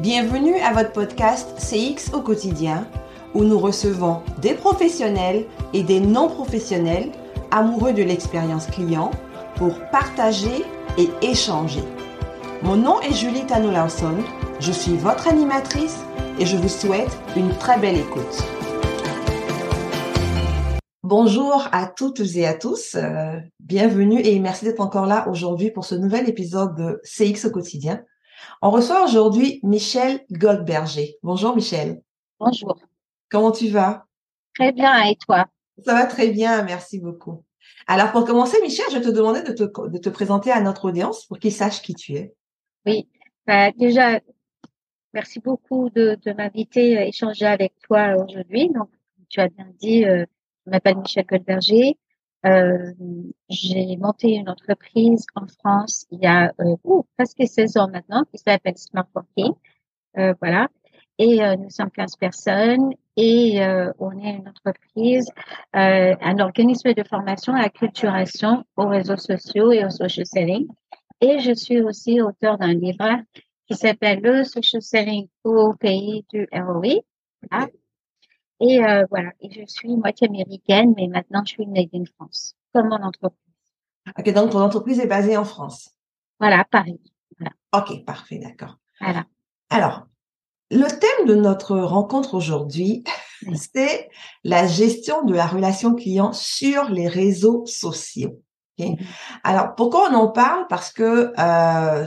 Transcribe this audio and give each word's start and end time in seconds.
Bienvenue 0.00 0.54
à 0.60 0.72
votre 0.72 0.92
podcast 0.92 1.58
CX 1.58 2.14
au 2.14 2.20
quotidien 2.20 2.86
où 3.34 3.42
nous 3.42 3.58
recevons 3.58 4.22
des 4.40 4.54
professionnels 4.54 5.44
et 5.72 5.82
des 5.82 5.98
non-professionnels 5.98 7.10
amoureux 7.50 7.92
de 7.92 8.04
l'expérience 8.04 8.68
client 8.68 9.10
pour 9.56 9.74
partager 9.90 10.64
et 10.98 11.08
échanger. 11.20 11.82
Mon 12.62 12.76
nom 12.76 13.00
est 13.00 13.12
Julie 13.12 13.44
Tano 13.44 13.72
je 14.60 14.70
suis 14.70 14.96
votre 14.96 15.26
animatrice 15.26 15.98
et 16.38 16.46
je 16.46 16.56
vous 16.56 16.68
souhaite 16.68 17.18
une 17.34 17.50
très 17.58 17.80
belle 17.80 17.96
écoute. 17.96 18.44
Bonjour 21.02 21.66
à 21.72 21.88
toutes 21.88 22.20
et 22.36 22.46
à 22.46 22.54
tous, 22.54 22.94
euh, 22.94 23.32
bienvenue 23.58 24.20
et 24.20 24.38
merci 24.38 24.64
d'être 24.64 24.80
encore 24.80 25.06
là 25.06 25.28
aujourd'hui 25.28 25.72
pour 25.72 25.84
ce 25.84 25.96
nouvel 25.96 26.28
épisode 26.28 26.76
de 26.76 27.00
CX 27.02 27.46
au 27.46 27.50
quotidien. 27.50 28.00
On 28.62 28.70
reçoit 28.70 29.04
aujourd'hui 29.04 29.60
Michel 29.62 30.24
Goldberger. 30.30 31.16
Bonjour 31.22 31.54
Michel. 31.54 32.02
Bonjour. 32.40 32.78
Comment 33.30 33.52
tu 33.52 33.68
vas? 33.68 34.06
Très 34.54 34.72
bien, 34.72 35.04
et 35.04 35.16
toi? 35.16 35.46
Ça 35.84 35.94
va 35.94 36.06
très 36.06 36.28
bien, 36.28 36.62
merci 36.62 36.98
beaucoup. 36.98 37.44
Alors 37.86 38.10
pour 38.12 38.24
commencer, 38.24 38.60
Michel, 38.62 38.86
je 38.92 38.98
te 38.98 39.08
demandais 39.08 39.42
de 39.42 39.52
te, 39.52 39.88
de 39.88 39.98
te 39.98 40.08
présenter 40.08 40.50
à 40.50 40.60
notre 40.60 40.88
audience 40.88 41.24
pour 41.26 41.38
qu'ils 41.38 41.52
sachent 41.52 41.82
qui 41.82 41.94
tu 41.94 42.14
es. 42.14 42.34
Oui, 42.84 43.08
bah, 43.46 43.70
déjà, 43.72 44.20
merci 45.12 45.40
beaucoup 45.40 45.90
de, 45.90 46.18
de 46.24 46.32
m'inviter 46.32 46.98
à 46.98 47.06
échanger 47.06 47.46
avec 47.46 47.74
toi 47.86 48.14
aujourd'hui. 48.16 48.70
Donc, 48.70 48.88
tu 49.28 49.40
as 49.40 49.48
bien 49.48 49.66
dit, 49.78 50.04
euh, 50.04 50.24
je 50.66 50.70
m'appelle 50.70 50.96
Michel 50.96 51.26
Goldberger. 51.26 51.98
Euh, 52.46 52.92
j'ai 53.48 53.96
monté 53.96 54.34
une 54.34 54.48
entreprise 54.48 55.26
en 55.34 55.46
France 55.48 56.06
il 56.12 56.20
y 56.20 56.26
a 56.26 56.52
euh, 56.60 56.76
presque 57.16 57.42
16 57.44 57.76
ans 57.78 57.88
maintenant 57.88 58.24
qui 58.30 58.38
s'appelle 58.38 58.76
Smart 58.76 59.08
Working. 59.14 59.54
Euh, 60.18 60.34
voilà. 60.40 60.68
Et 61.20 61.40
nous 61.56 61.68
sommes 61.70 61.90
15 61.90 62.14
personnes 62.14 62.92
et 63.16 63.58
on 63.98 64.12
est 64.24 64.36
une 64.36 64.48
entreprise, 64.48 65.28
un 65.72 66.38
organisme 66.38 66.94
de 66.94 67.02
formation 67.02 67.54
à 67.54 67.62
la 67.62 67.70
culturation 67.70 68.64
aux 68.76 68.86
réseaux 68.86 69.16
sociaux 69.16 69.72
et 69.72 69.84
au 69.84 69.90
social 69.90 70.26
selling. 70.26 70.68
Et 71.20 71.40
je 71.40 71.52
suis 71.52 71.82
aussi 71.82 72.22
auteur 72.22 72.56
d'un 72.56 72.72
livre 72.72 73.20
qui 73.66 73.74
s'appelle 73.74 74.20
Le 74.22 74.44
social 74.44 74.80
selling 74.80 75.26
au 75.42 75.74
pays 75.74 76.24
du 76.32 76.46
ROI. 76.52 77.02
Et 78.60 78.84
euh, 78.84 79.04
voilà, 79.10 79.30
et 79.40 79.50
je 79.50 79.64
suis 79.66 79.96
moitié 79.96 80.28
américaine, 80.28 80.94
mais 80.96 81.06
maintenant 81.06 81.42
je 81.44 81.52
suis 81.52 81.66
made 81.66 81.88
in 81.94 82.04
France, 82.16 82.54
comme 82.72 82.88
mon 82.88 83.02
entreprise. 83.02 83.38
Ok, 84.18 84.32
donc 84.32 84.50
ton 84.50 84.60
entreprise 84.60 84.98
est 85.00 85.06
basée 85.06 85.36
en 85.36 85.44
France. 85.44 85.90
Voilà, 86.40 86.64
Paris. 86.64 87.00
Voilà. 87.38 87.52
Ok, 87.72 88.04
parfait, 88.04 88.38
d'accord. 88.38 88.78
Voilà. 89.00 89.26
Alors, 89.70 90.06
le 90.70 90.86
thème 90.86 91.26
de 91.26 91.34
notre 91.34 91.78
rencontre 91.78 92.34
aujourd'hui, 92.34 93.04
c'est 93.54 94.08
la 94.44 94.66
gestion 94.66 95.24
de 95.24 95.34
la 95.34 95.46
relation 95.46 95.94
client 95.94 96.32
sur 96.32 96.90
les 96.90 97.08
réseaux 97.08 97.64
sociaux. 97.66 98.42
Okay? 98.78 98.96
Alors, 99.44 99.74
pourquoi 99.74 100.10
on 100.10 100.14
en 100.14 100.28
parle? 100.28 100.66
Parce 100.68 100.92
que 100.92 101.32
euh, 101.38 102.06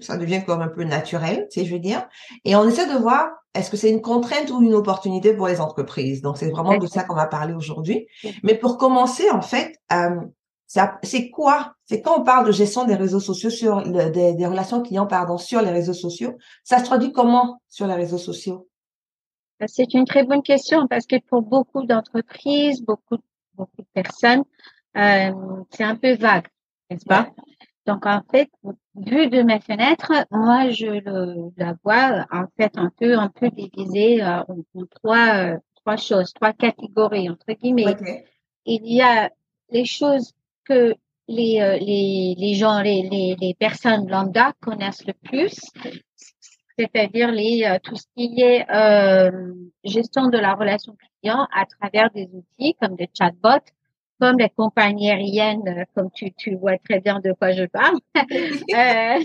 ça 0.00 0.16
devient 0.16 0.44
comme 0.44 0.60
un 0.60 0.68
peu 0.68 0.84
naturel, 0.84 1.46
tu 1.50 1.60
sais, 1.60 1.66
je 1.66 1.72
veux 1.72 1.80
dire. 1.80 2.06
Et 2.44 2.56
on 2.56 2.66
essaie 2.68 2.86
de 2.86 2.98
voir 2.98 3.30
est-ce 3.54 3.70
que 3.70 3.76
c'est 3.76 3.90
une 3.90 4.02
contrainte 4.02 4.50
ou 4.50 4.62
une 4.62 4.74
opportunité 4.74 5.34
pour 5.34 5.48
les 5.48 5.60
entreprises? 5.60 6.22
Donc, 6.22 6.36
c'est 6.38 6.50
vraiment 6.50 6.76
de 6.76 6.86
ça 6.86 7.04
qu'on 7.04 7.14
va 7.14 7.26
parler 7.26 7.54
aujourd'hui. 7.54 8.06
Mais 8.42 8.54
pour 8.54 8.78
commencer, 8.78 9.30
en 9.30 9.42
fait, 9.42 9.74
euh, 9.92 10.20
c'est 10.66 11.30
quoi 11.30 11.74
C'est 11.86 12.02
quand 12.02 12.20
on 12.20 12.24
parle 12.24 12.46
de 12.46 12.52
gestion 12.52 12.84
des 12.84 12.94
réseaux 12.94 13.20
sociaux 13.20 13.50
sur 13.50 13.80
le, 13.80 14.10
des, 14.10 14.34
des, 14.34 14.46
relations 14.46 14.82
clients, 14.82 15.06
pardon, 15.06 15.38
sur 15.38 15.62
les 15.62 15.70
réseaux 15.70 15.94
sociaux, 15.94 16.36
ça 16.62 16.78
se 16.78 16.84
traduit 16.84 17.10
comment 17.10 17.60
sur 17.68 17.86
les 17.86 17.94
réseaux 17.94 18.18
sociaux? 18.18 18.68
C'est 19.66 19.92
une 19.94 20.04
très 20.04 20.24
bonne 20.24 20.42
question 20.42 20.86
parce 20.86 21.06
que 21.06 21.16
pour 21.28 21.42
beaucoup 21.42 21.84
d'entreprises, 21.84 22.82
beaucoup 22.82 23.16
beaucoup 23.58 23.82
de 23.82 23.88
personnes, 23.92 24.44
euh, 24.96 25.32
c'est 25.70 25.84
un 25.84 25.96
peu 25.96 26.14
vague, 26.14 26.46
n'est-ce 26.90 27.04
pas? 27.04 27.30
Donc 27.88 28.04
en 28.04 28.20
fait, 28.30 28.50
vu 28.94 29.30
de 29.30 29.40
mes 29.40 29.60
fenêtres, 29.60 30.12
moi 30.30 30.68
je 30.68 30.88
le, 31.06 31.50
la 31.56 31.74
vois 31.82 32.26
en 32.30 32.44
fait 32.58 32.72
un 32.76 32.90
peu 33.00 33.18
un 33.18 33.30
peu 33.30 33.48
divisée 33.48 34.22
euh, 34.22 34.42
en, 34.46 34.58
en, 34.74 34.84
trois 34.96 35.28
euh, 35.36 35.56
trois 35.80 35.96
choses, 35.96 36.30
trois 36.34 36.52
catégories 36.52 37.30
entre 37.30 37.50
guillemets. 37.58 37.88
Okay. 37.88 38.24
Il 38.66 38.86
y 38.86 39.00
a 39.00 39.30
les 39.70 39.86
choses 39.86 40.34
que 40.66 40.94
les 41.28 41.62
euh, 41.62 41.78
les, 41.78 42.34
les 42.36 42.54
gens 42.60 42.82
les, 42.82 43.08
les, 43.10 43.36
les 43.40 43.54
personnes 43.54 44.06
lambda 44.06 44.52
connaissent 44.60 45.06
le 45.06 45.14
plus, 45.14 45.58
c'est-à-dire 46.78 47.32
les 47.32 47.78
tout 47.82 47.96
ce 47.96 48.04
qui 48.14 48.38
est 48.42 48.66
euh, 48.70 49.54
gestion 49.82 50.28
de 50.28 50.36
la 50.36 50.52
relation 50.52 50.94
client 51.22 51.46
à 51.54 51.64
travers 51.64 52.10
des 52.10 52.28
outils 52.34 52.76
comme 52.82 52.96
des 52.96 53.08
chatbots, 53.18 53.64
comme 54.20 54.38
les 54.38 54.50
compagnies 54.50 55.10
aériennes, 55.10 55.86
comme 55.94 56.10
tu, 56.10 56.32
tu 56.32 56.56
vois 56.56 56.78
très 56.78 57.00
bien 57.00 57.20
de 57.20 57.32
quoi 57.32 57.52
je 57.52 57.64
parle. 57.64 57.98
euh, 58.16 59.20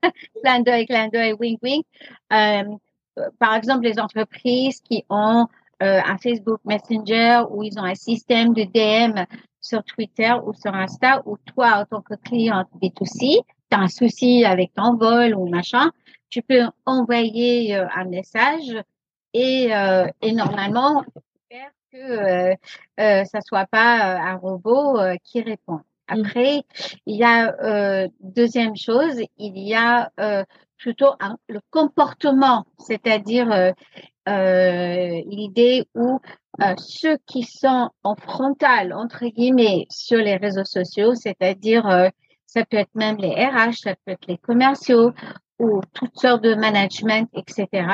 clin 0.42 0.60
d'œil, 0.60 0.86
clin 0.86 1.08
d'œil, 1.08 1.34
wink, 1.34 1.58
wink. 1.62 1.86
Euh, 2.32 2.64
par 3.38 3.54
exemple, 3.54 3.84
les 3.84 3.98
entreprises 3.98 4.80
qui 4.80 5.04
ont 5.10 5.46
euh, 5.82 6.00
un 6.04 6.18
Facebook 6.18 6.60
Messenger 6.64 7.44
ou 7.50 7.62
ils 7.62 7.78
ont 7.78 7.84
un 7.84 7.94
système 7.94 8.52
de 8.52 8.64
DM 8.64 9.24
sur 9.60 9.82
Twitter 9.84 10.32
ou 10.44 10.52
sur 10.52 10.74
Insta 10.74 11.22
où 11.26 11.36
toi, 11.38 11.80
en 11.80 11.84
tant 11.84 12.02
que 12.02 12.14
client 12.14 12.64
B2C, 12.82 13.40
tu 13.70 13.76
as 13.76 13.78
un 13.78 13.88
souci 13.88 14.44
avec 14.44 14.74
ton 14.74 14.96
vol 14.96 15.34
ou 15.34 15.48
machin, 15.48 15.90
tu 16.28 16.42
peux 16.42 16.62
envoyer 16.86 17.76
euh, 17.76 17.86
un 17.94 18.04
message 18.04 18.74
et, 19.32 19.74
euh, 19.74 20.06
et 20.22 20.32
normalement, 20.32 21.04
que 21.92 21.96
euh, 21.96 22.54
euh, 23.00 23.24
ça 23.24 23.40
soit 23.40 23.66
pas 23.66 24.16
un 24.18 24.36
robot 24.36 24.98
euh, 24.98 25.16
qui 25.24 25.42
répond. 25.42 25.80
Après, 26.06 26.62
il 27.06 27.16
y 27.16 27.24
a 27.24 27.54
euh, 27.62 28.08
deuxième 28.20 28.76
chose, 28.76 29.20
il 29.38 29.58
y 29.58 29.74
a 29.74 30.10
euh, 30.18 30.44
plutôt 30.76 31.14
un, 31.20 31.36
le 31.48 31.60
comportement, 31.70 32.64
c'est-à-dire 32.78 33.50
euh, 33.52 33.72
euh, 34.28 35.22
l'idée 35.26 35.86
où 35.94 36.20
euh, 36.60 36.74
ceux 36.78 37.16
qui 37.26 37.44
sont 37.44 37.90
en 38.02 38.16
frontal 38.16 38.92
entre 38.92 39.26
guillemets 39.26 39.86
sur 39.90 40.18
les 40.18 40.36
réseaux 40.36 40.64
sociaux, 40.64 41.14
c'est-à-dire 41.14 41.86
euh, 41.86 42.08
ça 42.46 42.64
peut 42.64 42.78
être 42.78 42.94
même 42.94 43.16
les 43.18 43.32
RH, 43.32 43.74
ça 43.82 43.94
peut 44.04 44.12
être 44.12 44.26
les 44.26 44.38
commerciaux 44.38 45.12
ou 45.60 45.80
toutes 45.92 46.18
sortes 46.18 46.42
de 46.42 46.54
management, 46.54 47.28
etc., 47.34 47.86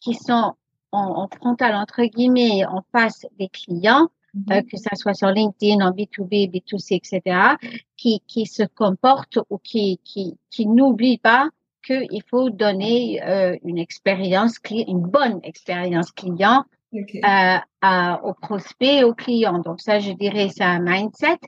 qui 0.00 0.14
sont 0.14 0.54
en, 0.92 1.22
en 1.22 1.28
frontal 1.28 1.74
entre 1.74 2.04
guillemets 2.04 2.64
en 2.66 2.82
face 2.92 3.26
des 3.38 3.48
clients 3.48 4.08
euh, 4.50 4.62
que 4.62 4.78
ça 4.78 4.96
soit 4.96 5.12
sur 5.12 5.28
LinkedIn, 5.28 5.84
en 5.86 5.90
B2B, 5.90 6.50
B2C, 6.50 6.96
etc., 6.96 7.58
qui, 7.98 8.22
qui 8.26 8.46
se 8.46 8.62
comportent 8.62 9.38
ou 9.50 9.58
qui, 9.58 10.00
qui, 10.04 10.38
qui 10.50 10.66
n'oublient 10.66 11.18
pas 11.18 11.50
qu'il 11.84 12.22
faut 12.30 12.48
donner 12.48 13.22
euh, 13.22 13.58
une 13.62 13.76
expérience, 13.76 14.56
une 14.70 15.02
bonne 15.02 15.40
expérience 15.42 16.12
client 16.12 16.64
okay. 16.94 17.18
euh, 17.18 17.58
à, 17.82 18.24
aux 18.24 18.32
prospects 18.32 19.04
aux 19.04 19.14
clients. 19.14 19.58
Donc 19.58 19.82
ça, 19.82 19.98
je 19.98 20.12
dirais, 20.12 20.48
c'est 20.48 20.64
un 20.64 20.80
mindset. 20.80 21.38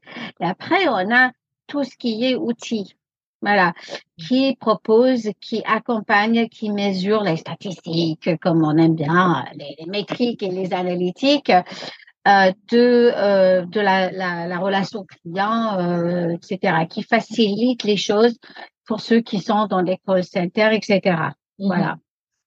Et 0.41 0.45
après, 0.45 0.87
on 0.89 1.11
a 1.11 1.31
tout 1.67 1.85
ce 1.85 1.97
qui 1.97 2.25
est 2.25 2.35
outils. 2.35 2.97
Voilà, 3.45 3.75
qui 4.17 4.57
propose, 4.57 5.29
qui 5.39 5.63
accompagne, 5.67 6.49
qui 6.49 6.71
mesure 6.71 7.23
les 7.23 7.37
statistiques, 7.37 8.31
comme 8.41 8.65
on 8.65 8.77
aime 8.79 8.95
bien, 8.95 9.45
les, 9.55 9.77
les 9.79 9.87
métriques 9.87 10.43
et 10.43 10.49
les 10.49 10.73
analytiques, 10.73 11.53
euh, 12.27 12.53
de 12.71 13.13
euh, 13.15 13.67
de 13.67 13.81
la, 13.83 14.11
la, 14.11 14.47
la, 14.47 14.59
relation 14.59 15.05
client, 15.05 15.79
euh, 15.79 16.29
etc., 16.31 16.87
qui 16.89 17.03
facilite 17.03 17.85
les 17.85 17.99
choses 17.99 18.39
pour 18.87 19.03
ceux 19.03 19.21
qui 19.21 19.41
sont 19.41 19.67
dans 19.67 19.83
les 19.83 19.99
call 20.07 20.25
centers, 20.25 20.73
etc. 20.73 21.01
Mmh. 21.59 21.67
Voilà. 21.67 21.97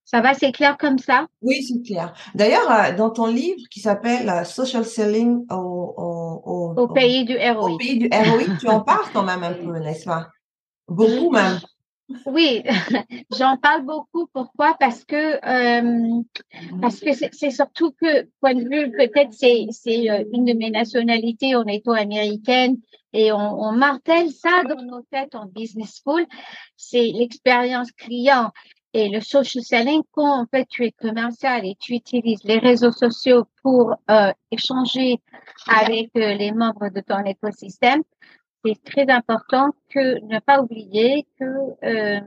Ça 0.03 0.22
va, 0.22 0.34
c'est 0.34 0.51
clair 0.51 0.77
comme 0.80 0.98
ça? 0.98 1.27
Oui, 1.44 1.62
c'est 1.62 1.83
clair. 1.83 2.12
D'ailleurs, 2.33 2.95
dans 2.95 3.12
ton 3.12 3.27
livre 3.27 3.62
qui 3.69 3.80
s'appelle 3.80 4.48
Social 4.48 4.83
Selling 4.83 5.45
au, 5.51 5.56
au, 5.56 6.42
au, 6.45 6.81
au, 6.81 6.88
pays 6.88 7.25
du 7.25 7.38
ROI, 7.38 7.74
au 7.74 7.77
pays 7.77 8.00
du 8.00 8.10
ROI, 8.12 8.57
tu 8.60 8.68
en 8.69 8.80
parles 8.80 9.06
quand 9.13 9.24
même 9.24 9.44
un 9.44 9.54
peu, 9.54 9.77
n'est-ce 9.77 10.06
pas? 10.06 10.30
Beaucoup 10.88 11.31
même. 11.31 11.60
Oui, 12.25 12.63
j'en 13.38 13.57
parle 13.57 13.84
beaucoup. 13.86 14.28
Pourquoi? 14.31 14.78
Parce 14.80 15.04
que 15.04 15.16
euh, 15.16 16.22
parce 16.81 17.01
que 17.01 17.10
c'est 17.13 17.51
surtout 17.51 17.92
que 17.92 18.30
point 18.39 18.54
de 18.54 18.63
vue 18.63 18.92
peut-être 18.92 19.34
c'est 19.34 20.10
euh, 20.10 20.24
une 20.31 20.45
de 20.45 20.54
mes 20.54 20.72
nationalités 20.72 21.56
en 21.56 21.66
étant 21.66 21.92
américaine 21.92 22.78
et 23.12 23.34
on, 23.34 23.62
on 23.62 23.74
martèle 23.74 24.31
ça 24.31 24.63
dans 24.63 24.81
nos 24.84 25.01
têtes 25.01 25.36
en 25.36 25.48
business 25.48 26.01
school. 26.01 26.25
C'est 26.78 27.12
l'expérience 27.13 27.92
client 27.92 28.51
et 28.94 29.10
le 29.10 29.19
social 29.19 29.63
selling 29.63 30.01
quand 30.12 30.44
en 30.44 30.45
fait 30.45 30.66
tu 30.69 30.86
es 30.86 30.92
commercial 30.92 31.66
et 31.66 31.75
tu 31.78 31.94
utilises 31.94 32.44
les 32.45 32.60
réseaux 32.60 32.94
sociaux 32.94 33.44
pour 33.62 33.95
euh, 34.10 34.31
échanger 34.51 35.19
avec 35.68 36.10
les 36.16 36.54
membres 36.54 36.89
de 36.89 37.01
ton 37.01 37.22
écosystème 37.25 38.01
c'est 38.63 38.83
très 38.83 39.09
important 39.09 39.71
que 39.89 40.24
ne 40.25 40.39
pas 40.39 40.62
oublier 40.62 41.27
que 41.39 41.45
euh, 41.83 42.19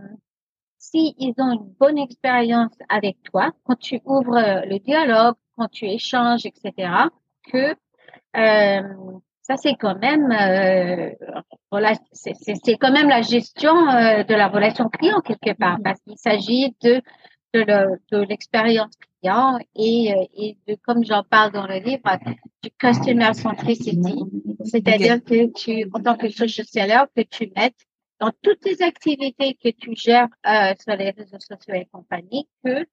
si 0.78 1.14
ils 1.18 1.34
ont 1.38 1.52
une 1.52 1.74
bonne 1.78 1.98
expérience 1.98 2.72
avec 2.88 3.22
toi, 3.22 3.52
quand 3.64 3.76
tu 3.76 4.00
ouvres 4.04 4.64
le 4.66 4.78
dialogue, 4.78 5.36
quand 5.56 5.68
tu 5.68 5.86
échanges, 5.86 6.46
etc., 6.46 6.90
que 7.52 7.74
euh, 8.36 8.82
ça 9.42 9.56
c'est 9.56 9.74
quand 9.74 9.98
même 9.98 10.30
euh, 10.32 11.10
voilà, 11.70 11.92
c'est 12.12 12.76
quand 12.80 12.92
même 12.92 13.08
la 13.08 13.22
gestion 13.22 13.74
euh, 13.88 14.22
de 14.22 14.34
la 14.34 14.48
relation 14.48 14.88
client 14.88 15.20
quelque 15.20 15.56
part 15.56 15.78
parce 15.82 16.00
qu'il 16.00 16.16
s'agit 16.16 16.74
de 16.82 17.02
de 17.52 18.18
l'expérience 18.28 18.94
et, 19.22 20.14
euh, 20.14 20.24
et 20.34 20.58
de 20.66 20.76
comme 20.82 21.04
j'en 21.04 21.22
parle 21.22 21.52
dans 21.52 21.66
le 21.66 21.78
livre 21.78 22.18
du 22.62 22.70
customer 22.72 23.34
centricity 23.34 24.24
c'est-à-dire 24.64 25.22
que 25.22 25.52
tu 25.52 25.88
en 25.92 26.00
tant 26.02 26.16
que 26.16 26.28
social 26.30 26.66
seller 26.66 27.04
que 27.14 27.22
tu 27.22 27.52
mettes 27.56 27.86
dans 28.18 28.32
toutes 28.42 28.64
les 28.64 28.82
activités 28.82 29.54
que 29.54 29.70
tu 29.70 29.94
gères 29.94 30.28
euh, 30.46 30.74
sur 30.78 30.96
les 30.96 31.10
réseaux 31.10 31.38
sociaux 31.38 31.74
et 31.74 31.86
compagnie 31.92 32.48
que 32.64 32.86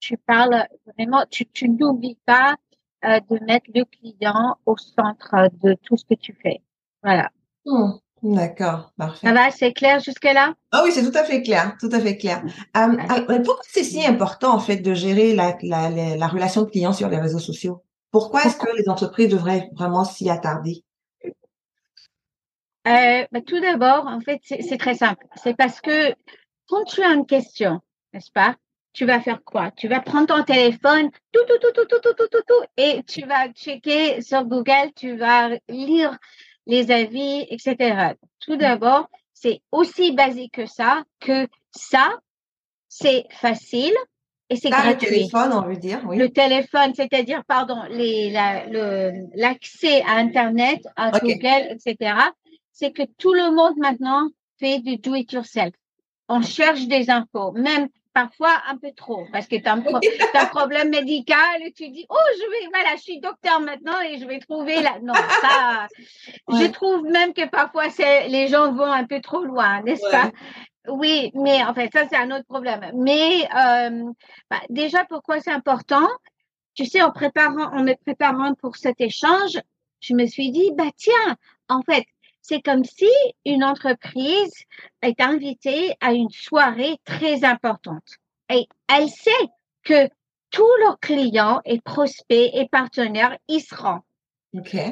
tu 0.00 0.16
parles 0.18 0.66
vraiment 0.86 1.24
tu, 1.30 1.46
tu 1.46 1.68
n'oublies 1.68 2.18
pas 2.26 2.56
euh, 3.04 3.20
de 3.28 3.38
mettre 3.44 3.66
le 3.74 3.84
client 3.84 4.56
au 4.64 4.78
centre 4.78 5.50
de 5.62 5.76
tout 5.82 5.96
ce 5.96 6.06
que 6.06 6.14
tu 6.14 6.32
fais. 6.42 6.62
Voilà. 7.02 7.30
Hmm, 7.66 7.98
d'accord, 8.24 8.92
parfait. 8.96 9.26
Ça 9.26 9.32
va, 9.32 9.50
c'est 9.50 9.72
clair 9.72 10.00
jusque-là? 10.00 10.54
Ah 10.72 10.82
oui, 10.84 10.92
c'est 10.92 11.08
tout 11.08 11.16
à 11.16 11.24
fait 11.24 11.42
clair, 11.42 11.76
tout 11.78 11.90
à 11.92 12.00
fait 12.00 12.16
clair. 12.16 12.42
Euh, 12.76 12.96
pourquoi 13.44 13.62
c'est 13.68 13.84
si 13.84 14.04
important 14.04 14.54
en 14.54 14.58
fait 14.58 14.78
de 14.78 14.94
gérer 14.94 15.34
la, 15.34 15.56
la, 15.62 15.90
la, 15.90 16.26
relation 16.26 16.64
client 16.64 16.92
sur 16.92 17.08
les 17.08 17.18
réseaux 17.18 17.38
sociaux? 17.38 17.84
Pourquoi 18.10 18.42
est-ce 18.42 18.56
que 18.56 18.76
les 18.76 18.88
entreprises 18.88 19.28
devraient 19.28 19.68
vraiment 19.74 20.04
s'y 20.04 20.30
attarder? 20.30 20.84
Euh, 22.86 23.26
bah, 23.30 23.40
Tout 23.46 23.60
d'abord, 23.60 24.06
en 24.06 24.20
fait, 24.20 24.40
c'est 24.42 24.78
très 24.78 24.94
simple. 24.94 25.26
C'est 25.36 25.54
parce 25.54 25.80
que 25.80 26.14
quand 26.68 26.84
tu 26.84 27.02
as 27.02 27.12
une 27.12 27.26
question, 27.26 27.80
n'est-ce 28.12 28.30
pas 28.30 28.56
tu 28.94 29.04
vas 29.04 29.20
faire 29.20 29.42
quoi? 29.44 29.72
Tu 29.72 29.88
vas 29.88 30.00
prendre 30.00 30.28
ton 30.28 30.42
téléphone, 30.44 31.10
tout, 31.32 31.40
tout, 31.48 31.58
tout, 31.60 31.72
tout, 31.74 31.84
tout, 31.84 31.98
tout, 32.00 32.14
tout, 32.14 32.28
tout, 32.30 32.42
tout, 32.46 32.64
et 32.76 33.02
tu 33.02 33.26
vas 33.26 33.48
checker 33.48 34.22
sur 34.22 34.44
Google, 34.44 34.92
tu 34.94 35.16
vas 35.16 35.50
lire 35.68 36.16
les 36.66 36.90
avis, 36.90 37.46
etc. 37.50 38.14
Tout 38.40 38.56
d'abord, 38.56 39.08
c'est 39.32 39.60
aussi 39.72 40.12
basique 40.12 40.52
que 40.54 40.66
ça, 40.66 41.04
que 41.20 41.46
ça, 41.70 42.10
c'est 42.88 43.26
facile 43.30 43.94
et 44.48 44.56
c'est 44.56 44.70
gratuit. 44.70 44.92
Le 44.92 45.14
téléphone, 45.16 45.52
on 45.52 45.62
veut 45.62 45.76
dire, 45.76 46.00
oui. 46.06 46.16
Le 46.16 46.30
téléphone, 46.30 46.92
c'est-à-dire, 46.94 47.44
pardon, 47.46 47.76
l'accès 49.34 50.02
à 50.02 50.16
Internet, 50.16 50.82
à 50.96 51.10
Google, 51.18 51.68
etc. 51.70 52.14
C'est 52.72 52.92
que 52.92 53.02
tout 53.18 53.34
le 53.34 53.54
monde 53.54 53.76
maintenant 53.78 54.28
fait 54.58 54.78
du 54.80 54.96
do-it-yourself. 54.96 55.74
On 56.28 56.40
cherche 56.40 56.86
des 56.86 57.10
infos, 57.10 57.52
même 57.52 57.88
parfois 58.14 58.62
un 58.68 58.78
peu 58.78 58.92
trop 58.92 59.26
parce 59.32 59.48
que 59.48 59.56
tu 59.56 59.66
as, 59.66 59.72
un 59.72 60.46
problème 60.46 60.88
médical 60.88 61.60
et 61.62 61.72
tu 61.72 61.88
dis 61.90 62.06
oh 62.08 62.26
je 62.36 62.42
vais 62.42 62.68
voilà 62.72 62.96
je 62.96 63.02
suis 63.02 63.20
docteur 63.20 63.60
maintenant 63.60 64.00
et 64.00 64.18
je 64.18 64.24
vais 64.24 64.38
trouver 64.38 64.80
la 64.80 65.00
non 65.00 65.14
ça 65.14 65.88
je 66.48 66.70
trouve 66.70 67.02
même 67.02 67.34
que 67.34 67.46
parfois 67.48 67.90
c'est 67.90 68.28
les 68.28 68.46
gens 68.46 68.72
vont 68.72 68.90
un 68.90 69.04
peu 69.04 69.20
trop 69.20 69.44
loin 69.44 69.82
n'est-ce 69.82 70.08
pas? 70.10 70.30
Oui 70.88 71.32
mais 71.34 71.64
en 71.64 71.74
fait 71.74 71.90
ça 71.92 72.06
c'est 72.08 72.16
un 72.16 72.30
autre 72.30 72.46
problème. 72.46 72.92
Mais 72.94 73.48
euh, 73.56 74.12
bah, 74.50 74.60
déjà 74.70 75.04
pourquoi 75.04 75.40
c'est 75.40 75.52
important? 75.52 76.06
Tu 76.74 76.86
sais 76.86 77.02
en 77.02 77.10
préparant 77.10 77.72
en 77.76 77.82
me 77.82 77.94
préparant 77.94 78.54
pour 78.54 78.76
cet 78.76 79.00
échange 79.00 79.58
je 80.00 80.14
me 80.14 80.26
suis 80.26 80.52
dit 80.52 80.70
bah 80.76 80.90
tiens 80.96 81.36
en 81.68 81.82
fait 81.82 82.04
c'est 82.44 82.60
comme 82.60 82.84
si 82.84 83.10
une 83.46 83.64
entreprise 83.64 84.52
est 85.00 85.18
invitée 85.20 85.94
à 86.00 86.12
une 86.12 86.28
soirée 86.28 86.98
très 87.04 87.42
importante. 87.42 88.18
Et 88.52 88.68
elle 88.94 89.08
sait 89.08 89.30
que 89.82 90.08
tous 90.50 90.68
leurs 90.82 91.00
clients 91.00 91.62
et 91.64 91.80
prospects 91.80 92.50
et 92.52 92.68
partenaires 92.70 93.38
y 93.48 93.60
seront. 93.60 94.00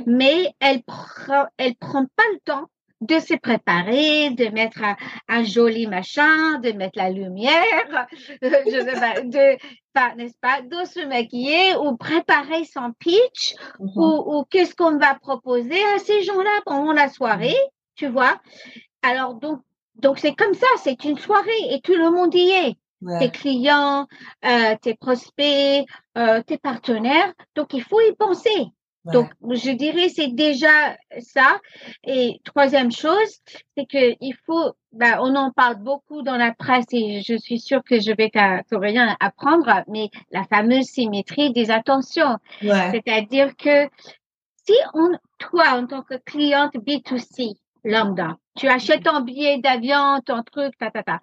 Mais 0.07 0.55
elle 0.61 0.83
prend, 0.83 1.45
elle 1.59 1.77
prend 1.77 2.07
pas 2.17 2.25
le 2.33 2.41
temps 2.41 2.71
de 3.03 3.19
se 3.19 3.35
préparer, 3.35 4.31
de 4.31 4.47
mettre 4.51 4.81
un, 5.29 5.43
joli 5.43 5.87
machin, 5.87 6.59
de 6.61 6.71
mettre 6.73 6.99
la 6.99 7.11
lumière, 7.11 8.09
je 8.43 8.81
sais 8.81 9.01
pas, 9.01 9.21
de, 9.21 10.17
n'est-ce 10.17 10.39
pas, 10.41 10.63
de 10.63 10.87
se 10.87 11.05
maquiller 11.07 11.75
ou 11.77 11.97
préparer 11.97 12.65
son 12.65 12.93
pitch 12.99 13.55
mhm. 13.81 13.91
ou, 13.97 14.39
ou 14.39 14.45
qu'est-ce 14.45 14.75
qu'on 14.75 14.99
va 14.99 15.15
proposer 15.17 15.83
à 15.95 15.99
ces 15.99 16.23
gens-là 16.23 16.61
pendant 16.65 16.93
la 16.93 17.09
soirée, 17.09 17.59
tu 17.97 18.07
vois. 18.07 18.41
Alors 19.03 19.35
donc, 19.35 19.61
donc 19.97 20.19
c'est 20.19 20.35
comme 20.35 20.55
ça, 20.55 20.67
c'est 20.79 21.05
une 21.05 21.19
soirée 21.19 21.51
et 21.71 21.81
tout 21.81 21.95
le 21.95 22.11
monde 22.11 22.35
y 22.35 22.51
est. 22.51 22.77
Tes 23.19 23.31
clients, 23.31 24.07
euh, 24.45 24.77
tes 24.81 24.95
prospects, 24.95 25.85
euh, 26.17 26.41
tes 26.47 26.57
partenaires. 26.57 27.33
Donc 27.57 27.75
il 27.75 27.83
faut 27.83 28.01
y 28.01 28.15
penser. 28.15 28.69
Donc, 29.05 29.31
je 29.43 29.71
dirais 29.73 30.09
c'est 30.09 30.33
déjà 30.33 30.97
ça. 31.19 31.59
Et 32.05 32.41
troisième 32.45 32.93
chose, 32.93 33.41
c'est 33.77 33.87
que 33.87 34.17
il 34.21 34.35
faut, 34.47 34.75
ben, 34.93 35.19
on 35.21 35.35
en 35.35 35.51
parle 35.51 35.77
beaucoup 35.77 36.23
dans 36.23 36.37
la 36.37 36.55
presse 36.55 36.87
et 36.93 37.21
je 37.23 37.37
suis 37.37 37.59
sûre 37.59 37.83
que 37.83 38.01
je 38.01 38.13
vais 38.13 38.31
rien 38.71 39.17
apprendre, 39.19 39.83
mais 39.89 40.11
la 40.31 40.45
fameuse 40.45 40.87
symétrie 40.87 41.53
des 41.53 41.71
attentions. 41.71 42.39
C'est-à-dire 42.61 43.57
que 43.57 43.89
si 44.65 44.75
on, 44.95 45.11
toi, 45.39 45.73
en 45.73 45.87
tant 45.87 46.03
que 46.03 46.15
cliente 46.15 46.75
B2C, 46.75 47.57
lambda, 47.85 48.37
tu 48.57 48.69
achètes 48.69 49.03
ton 49.03 49.21
billet 49.21 49.59
d'avion, 49.59 50.21
ton 50.25 50.43
truc, 50.43 50.77
ta, 50.79 50.91
ta, 50.91 51.03
ta. 51.03 51.21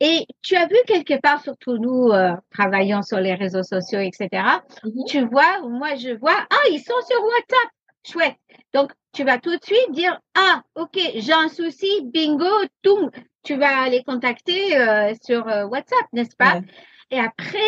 Et 0.00 0.26
tu 0.40 0.56
as 0.56 0.66
vu 0.66 0.76
quelque 0.86 1.20
part, 1.20 1.42
surtout 1.42 1.76
nous 1.76 2.08
euh, 2.08 2.34
travaillons 2.50 3.02
sur 3.02 3.20
les 3.20 3.34
réseaux 3.34 3.62
sociaux, 3.62 4.00
etc. 4.00 4.28
Mm-hmm. 4.32 5.06
Tu 5.08 5.26
vois, 5.26 5.60
moi 5.68 5.94
je 5.96 6.18
vois, 6.18 6.46
ah, 6.50 6.68
ils 6.70 6.80
sont 6.80 6.94
sur 7.06 7.22
WhatsApp. 7.22 7.70
Chouette. 8.02 8.36
Donc, 8.72 8.92
tu 9.12 9.24
vas 9.24 9.38
tout 9.38 9.54
de 9.54 9.62
suite 9.62 9.92
dire, 9.92 10.18
ah, 10.34 10.62
ok, 10.74 10.98
j'ai 11.16 11.34
un 11.34 11.48
souci, 11.48 11.86
bingo, 12.04 12.48
tout. 12.80 13.10
Tu 13.42 13.56
vas 13.56 13.90
les 13.90 14.02
contacter 14.02 14.78
euh, 14.78 15.12
sur 15.22 15.46
euh, 15.46 15.66
WhatsApp, 15.66 16.06
n'est-ce 16.14 16.34
pas? 16.34 16.62
Et 17.10 17.18
après, 17.18 17.58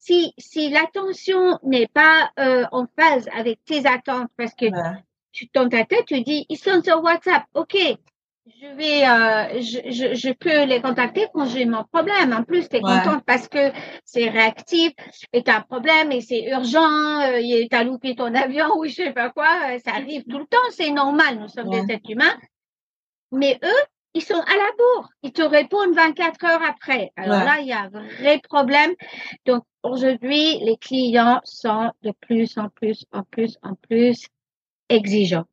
si, 0.00 0.34
si 0.38 0.70
l'attention 0.70 1.60
n'est 1.62 1.86
pas 1.86 2.30
en 2.72 2.86
phase 2.98 3.28
avec 3.32 3.64
tes 3.64 3.86
attentes, 3.86 4.28
parce 4.36 4.54
que 4.54 4.66
tu 5.30 5.48
dans 5.54 5.68
ta 5.68 5.84
tête, 5.84 6.06
tu 6.06 6.20
dis, 6.22 6.46
ils 6.48 6.58
sont 6.58 6.82
sur 6.82 7.02
WhatsApp, 7.02 7.44
ok, 7.54 7.76
je 8.58 8.66
vais, 8.76 9.06
euh, 9.06 9.60
je, 9.60 9.90
je, 9.90 10.14
je, 10.14 10.32
peux 10.32 10.64
les 10.64 10.80
contacter 10.80 11.26
quand 11.32 11.46
j'ai 11.46 11.64
mon 11.64 11.84
problème. 11.84 12.32
En 12.32 12.42
plus, 12.42 12.68
tu 12.68 12.76
es 12.76 12.80
contente 12.80 13.22
parce 13.26 13.48
que 13.48 13.70
c'est 14.04 14.28
réactif 14.28 14.92
et 15.32 15.42
tu 15.42 15.50
as 15.50 15.58
un 15.58 15.60
problème 15.62 16.10
et 16.12 16.20
c'est 16.20 16.44
urgent, 16.50 17.20
euh, 17.22 17.40
tu 17.40 17.76
as 17.76 17.84
loupé 17.84 18.14
ton 18.14 18.34
avion 18.34 18.66
ou 18.78 18.86
je 18.86 18.94
sais 18.94 19.12
pas 19.12 19.30
quoi. 19.30 19.48
Euh, 19.68 19.78
ça 19.84 19.92
arrive 19.92 20.24
tout 20.24 20.38
le 20.38 20.46
temps, 20.46 20.58
c'est 20.70 20.90
normal, 20.90 21.38
nous 21.38 21.48
sommes 21.48 21.70
des 21.70 21.92
êtres 21.92 22.10
humains. 22.10 22.36
Mais 23.32 23.58
eux, 23.62 23.82
ils 24.14 24.22
sont 24.22 24.34
à 24.40 24.56
la 24.56 24.70
bourre. 24.78 25.08
Ils 25.22 25.32
te 25.32 25.42
répondent 25.42 25.94
24 25.94 26.44
heures 26.44 26.62
après. 26.68 27.12
Alors 27.16 27.44
là, 27.44 27.60
il 27.60 27.66
y 27.66 27.72
a 27.72 27.82
un 27.82 27.88
vrai 27.88 28.40
problème. 28.42 28.92
Donc, 29.46 29.62
aujourd'hui, 29.82 30.58
les 30.64 30.76
clients 30.78 31.40
sont 31.44 31.92
de 32.02 32.12
plus 32.20 32.58
en 32.58 32.68
plus, 32.68 33.04
en 33.12 33.22
plus, 33.22 33.56
en 33.62 33.74
plus 33.74 34.26
exigeants. 34.88 35.46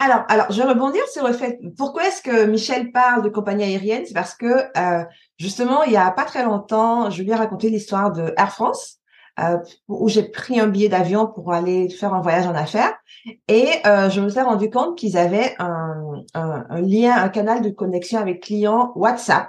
Alors, 0.00 0.24
alors, 0.28 0.46
je 0.50 0.62
vais 0.62 0.68
rebondir 0.68 1.02
sur 1.08 1.26
le 1.26 1.32
fait. 1.32 1.58
Pourquoi 1.76 2.06
est-ce 2.06 2.22
que 2.22 2.44
Michel 2.44 2.92
parle 2.92 3.22
de 3.22 3.28
compagnie 3.28 3.64
aérienne? 3.64 4.04
C'est 4.06 4.14
parce 4.14 4.34
que 4.34 4.46
euh, 4.46 5.04
justement, 5.38 5.82
il 5.82 5.92
y 5.92 5.96
a 5.96 6.08
pas 6.12 6.24
très 6.24 6.44
longtemps, 6.44 7.10
je 7.10 7.22
lui 7.22 7.30
ai 7.30 7.34
raconté 7.34 7.68
l'histoire 7.68 8.12
de 8.12 8.32
Air 8.36 8.52
France, 8.52 8.98
euh, 9.40 9.58
où 9.88 10.08
j'ai 10.08 10.22
pris 10.22 10.60
un 10.60 10.68
billet 10.68 10.88
d'avion 10.88 11.26
pour 11.26 11.52
aller 11.52 11.88
faire 11.88 12.14
un 12.14 12.20
voyage 12.20 12.46
en 12.46 12.54
affaires, 12.54 12.94
et 13.48 13.68
euh, 13.86 14.08
je 14.08 14.20
me 14.20 14.28
suis 14.28 14.40
rendu 14.40 14.70
compte 14.70 14.96
qu'ils 14.96 15.16
avaient 15.16 15.56
un, 15.58 16.22
lien, 16.80 17.16
un 17.16 17.28
canal 17.28 17.60
de 17.60 17.70
connexion 17.70 18.20
avec 18.20 18.44
clients 18.44 18.92
WhatsApp. 18.94 19.48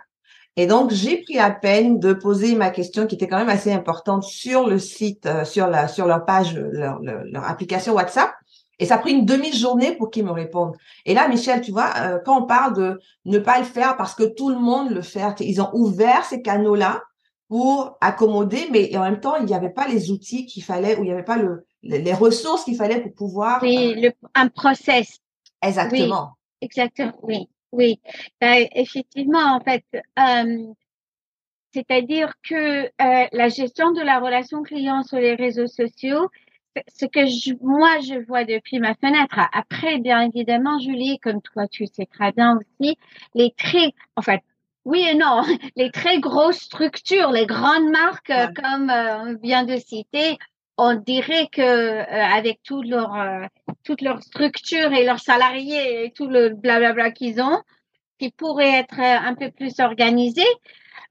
Et 0.56 0.66
donc, 0.66 0.92
j'ai 0.92 1.22
pris 1.22 1.36
la 1.36 1.52
peine 1.52 2.00
de 2.00 2.12
poser 2.12 2.56
ma 2.56 2.72
question 2.72 3.06
qui 3.06 3.16
était 3.16 3.28
quand 3.28 3.38
même 3.38 3.50
assez 3.50 3.72
importante 3.72 4.24
sur 4.24 4.68
le 4.68 4.80
site, 4.80 5.30
sur 5.46 5.68
la 5.68 5.88
sur 5.88 6.08
leur 6.08 6.26
page, 6.26 6.56
leur 6.56 7.44
application 7.46 7.94
WhatsApp. 7.94 8.32
Et 8.80 8.86
ça 8.86 8.96
a 8.96 8.98
pris 8.98 9.12
une 9.12 9.26
demi-journée 9.26 9.96
pour 9.96 10.10
qu'ils 10.10 10.26
me 10.26 10.32
répondent. 10.32 10.76
Et 11.06 11.14
là, 11.14 11.28
Michel, 11.28 11.62
tu 11.62 11.72
vois, 11.72 11.92
euh, 11.98 12.20
quand 12.26 12.42
on 12.42 12.46
parle 12.46 12.76
de 12.76 13.00
ne 13.26 13.38
pas 13.38 13.60
le 13.60 13.66
faire 13.66 13.98
parce 13.98 14.16
que 14.16 14.24
tout 14.24 14.50
le 14.50 14.60
monde 14.60 14.90
le 14.92 15.02
fait, 15.02 15.42
ils 15.42 15.62
ont 15.62 15.70
ouvert 15.74 16.24
ces 16.26 16.42
canaux-là 16.42 17.04
pour 17.50 17.98
accommoder, 18.00 18.68
mais 18.72 18.96
en 18.96 19.02
même 19.02 19.20
temps, 19.20 19.36
il 19.36 19.46
n'y 19.46 19.56
avait 19.56 19.72
pas 19.72 19.88
les 19.88 20.12
outils 20.12 20.46
qu'il 20.46 20.64
fallait, 20.64 20.96
ou 20.98 21.04
il 21.04 21.08
n'y 21.08 21.12
avait 21.12 21.24
pas 21.24 21.38
le, 21.38 21.66
les 21.82 22.14
ressources 22.14 22.64
qu'il 22.64 22.76
fallait 22.76 23.02
pour 23.02 23.14
pouvoir. 23.14 23.62
Oui, 23.64 23.96
le, 23.96 24.12
un 24.36 24.48
process. 24.50 25.20
Exactement. 25.62 26.34
Oui, 26.62 26.68
exactement, 26.68 27.20
oui, 27.24 27.50
oui. 27.72 28.00
Ben, 28.40 28.68
effectivement, 28.76 29.56
en 29.56 29.60
fait, 29.60 29.84
euh, 29.94 30.74
c'est-à-dire 31.74 32.34
que 32.48 32.86
euh, 32.86 33.28
la 33.32 33.50
gestion 33.50 33.92
de 33.92 34.02
la 34.02 34.20
relation 34.20 34.64
client 34.64 35.04
sur 35.04 35.18
les 35.18 35.36
réseaux 35.36 35.68
sociaux, 35.68 36.30
ce 36.88 37.06
que 37.06 37.26
je, 37.26 37.54
moi 37.62 38.00
je 38.02 38.26
vois 38.26 38.46
depuis 38.46 38.80
ma 38.80 38.96
fenêtre. 38.96 39.40
Après, 39.54 40.00
bien 40.00 40.22
évidemment, 40.22 40.80
Julie, 40.80 41.20
comme 41.20 41.42
toi 41.42 41.68
tu 41.68 41.86
sais 41.86 42.06
très 42.06 42.32
bien 42.32 42.58
aussi, 42.58 42.98
les 43.36 43.54
traits, 43.58 43.94
en 44.16 44.22
fait, 44.22 44.42
oui 44.86 45.06
et 45.10 45.16
non. 45.16 45.44
Les 45.76 45.92
très 45.92 46.20
grosses 46.20 46.62
structures, 46.62 47.32
les 47.32 47.46
grandes 47.46 47.90
marques, 47.90 48.32
comme 48.56 48.90
on 48.90 49.36
vient 49.42 49.64
de 49.64 49.78
citer, 49.78 50.38
on 50.80 50.96
dirait 50.96 51.48
que 51.52 51.62
euh, 51.62 52.04
avec 52.06 52.64
toute 52.64 52.88
leur 52.88 53.14
euh, 53.14 53.46
toute 53.84 54.02
leur 54.02 54.24
structure 54.24 54.94
et 54.94 55.04
leurs 55.04 55.20
salariés 55.20 56.06
et 56.06 56.12
tout 56.12 56.28
le 56.28 56.50
blablabla 56.50 57.12
qu'ils 57.12 57.42
ont, 57.42 57.62
qui 58.18 58.32
pourraient 58.32 58.80
être 58.80 59.00
euh, 59.00 59.28
un 59.28 59.36
peu 59.36 59.52
plus 59.52 59.80
organisés. 59.82 60.48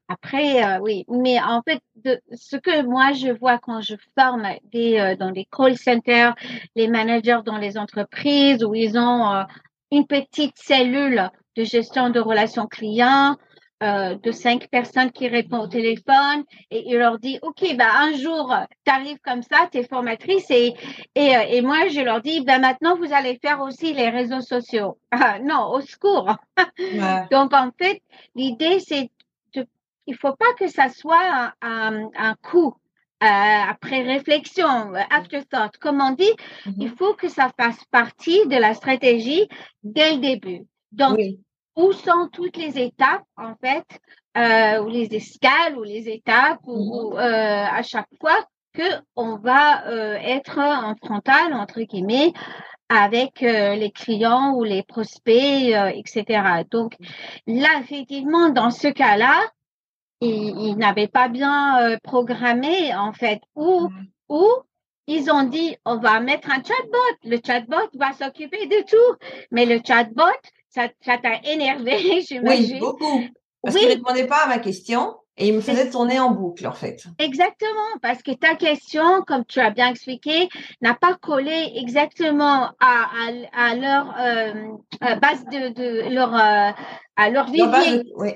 Après, 0.09 0.79
oui, 0.79 1.05
mais 1.07 1.39
en 1.39 1.61
fait, 1.61 1.79
de, 2.03 2.19
ce 2.33 2.57
que 2.57 2.83
moi 2.83 3.13
je 3.13 3.29
vois 3.29 3.59
quand 3.59 3.79
je 3.79 3.95
forme 4.17 4.47
des 4.71 5.15
dans 5.19 5.29
les 5.29 5.45
call 5.45 5.77
centers, 5.77 6.33
les 6.75 6.87
managers 6.87 7.39
dans 7.45 7.57
les 7.57 7.77
entreprises 7.77 8.63
où 8.63 8.73
ils 8.73 8.97
ont 8.97 9.45
une 9.91 10.07
petite 10.07 10.57
cellule 10.57 11.29
de 11.55 11.63
gestion 11.63 12.09
de 12.09 12.19
relations 12.19 12.67
clients, 12.67 13.35
euh, 13.81 14.15
de 14.15 14.31
cinq 14.33 14.67
personnes 14.67 15.09
qui 15.09 15.29
répondent 15.29 15.61
au 15.61 15.67
téléphone 15.67 16.43
et 16.69 16.83
il 16.87 16.97
leur 16.97 17.17
dit 17.17 17.39
ok 17.41 17.77
bah 17.77 17.87
un 17.99 18.11
jour 18.11 18.53
tu 18.85 18.91
arrives 18.91 19.19
comme 19.23 19.41
ça 19.41 19.69
tu 19.71 19.77
es 19.77 19.87
formatrice 19.87 20.51
et 20.51 20.73
et, 21.15 21.33
euh, 21.37 21.43
et 21.47 21.61
moi 21.61 21.87
je 21.87 22.01
leur 22.01 22.21
dis 22.21 22.41
ben 22.41 22.59
maintenant 22.59 22.97
vous 22.97 23.13
allez 23.13 23.39
faire 23.41 23.61
aussi 23.61 23.93
les 23.93 24.09
réseaux 24.09 24.41
sociaux. 24.41 24.99
Ah, 25.11 25.39
non 25.39 25.71
au 25.71 25.79
secours. 25.79 26.35
Donc 27.31 27.53
en 27.53 27.71
fait 27.79 28.01
l'idée 28.35 28.81
c'est 28.81 29.11
il 30.09 30.15
faut 30.15 30.35
pas 30.35 30.53
que 30.57 30.67
ça 30.67 30.89
soit 30.89 31.53
un, 31.61 32.09
un, 32.15 32.35
coup 32.35 32.73
euh, 33.23 33.25
après 33.73 34.01
réflexion, 34.01 34.93
afterthought, 35.09 35.77
comme 35.77 36.01
on 36.01 36.11
dit, 36.11 36.23
mm-hmm. 36.65 36.75
il 36.79 36.89
faut 36.97 37.13
que 37.13 37.29
ça 37.29 37.51
fasse 37.59 37.83
partie 37.91 38.47
de 38.47 38.57
la 38.57 38.73
stratégie 38.73 39.47
dès 39.83 40.13
le 40.13 40.19
début. 40.19 40.61
Donc, 40.91 41.19
où 41.75 41.93
sont 41.93 42.27
toutes 42.31 42.57
les 42.57 42.77
étapes, 42.77 43.23
en 43.37 43.55
fait, 43.55 43.85
euh, 44.37 44.83
ou 44.83 44.89
les 44.89 45.07
escales, 45.15 45.77
ou 45.77 45.83
les 45.83 46.09
étapes, 46.09 46.59
ou, 46.65 47.11
mhm. 47.11 47.17
euh, 47.17 47.65
à 47.65 47.81
chaque 47.83 48.09
fois 48.19 48.37
que 48.73 48.83
on 49.15 49.37
va 49.37 49.87
euh, 49.87 50.15
être 50.15 50.59
en 50.59 50.95
frontal, 50.95 51.53
entre 51.53 51.81
guillemets, 51.81 52.33
avec 52.89 53.43
euh, 53.43 53.75
les 53.75 53.91
clients 53.91 54.53
ou 54.55 54.63
les 54.63 54.83
prospects, 54.83 55.73
euh, 55.73 55.91
etc. 55.95 56.63
Donc 56.69 56.95
là, 57.47 57.69
effectivement, 57.81 58.49
dans 58.49 58.71
ce 58.71 58.87
cas-là, 58.87 59.39
ils, 60.21 60.75
n'avaient 60.77 61.07
pas 61.07 61.27
bien 61.27 61.97
programmé, 62.03 62.93
en 62.95 63.13
fait, 63.13 63.41
ou, 63.55 63.89
mhm. 63.89 64.07
ou 64.29 64.47
ils 65.09 65.31
ont 65.31 65.43
dit, 65.43 65.75
on 65.85 65.97
va 65.97 66.19
mettre 66.19 66.51
un 66.51 66.61
chatbot. 66.61 67.17
Le 67.23 67.37
chatbot 67.45 67.89
va 67.95 68.13
s'occuper 68.13 68.67
de 68.67 68.85
tout. 68.87 69.17
Mais 69.49 69.65
le 69.65 69.79
chatbot, 69.85 70.23
ça, 70.69 70.87
t'a 71.03 71.41
énervé, 71.43 72.21
j'imagine. 72.27 72.75
Oui, 72.75 72.79
beaucoup. 72.79 73.23
Parce 73.63 73.75
qu'il 73.75 73.87
ne 73.87 73.93
répondait 73.95 74.27
pas 74.27 74.43
à 74.43 74.47
ma 74.47 74.59
question 74.59 75.15
et 75.35 75.47
il 75.47 75.55
me 75.55 75.61
faisait 75.61 75.89
tourner 75.89 76.19
en 76.19 76.29
boucle, 76.31 76.67
en 76.67 76.73
fait. 76.73 77.05
Exactement, 77.17 77.97
parce 78.03 78.21
que 78.21 78.31
ta 78.31 78.55
question, 78.55 79.23
comme 79.25 79.45
tu 79.45 79.59
as 79.59 79.71
bien 79.71 79.89
expliqué, 79.89 80.47
n'a 80.81 80.93
pas 80.93 81.15
collé 81.15 81.71
exactement 81.75 82.69
à, 82.79 83.09
à, 83.53 83.75
leur 83.75 84.13
euh, 84.19 85.15
base 85.15 85.43
de, 85.45 85.69
de 85.73 86.13
leur 86.13 86.35
euh, 86.35 86.71
à 87.15 87.29
leur 87.29 87.47
vivier. 87.47 88.03
Oui, 88.15 88.31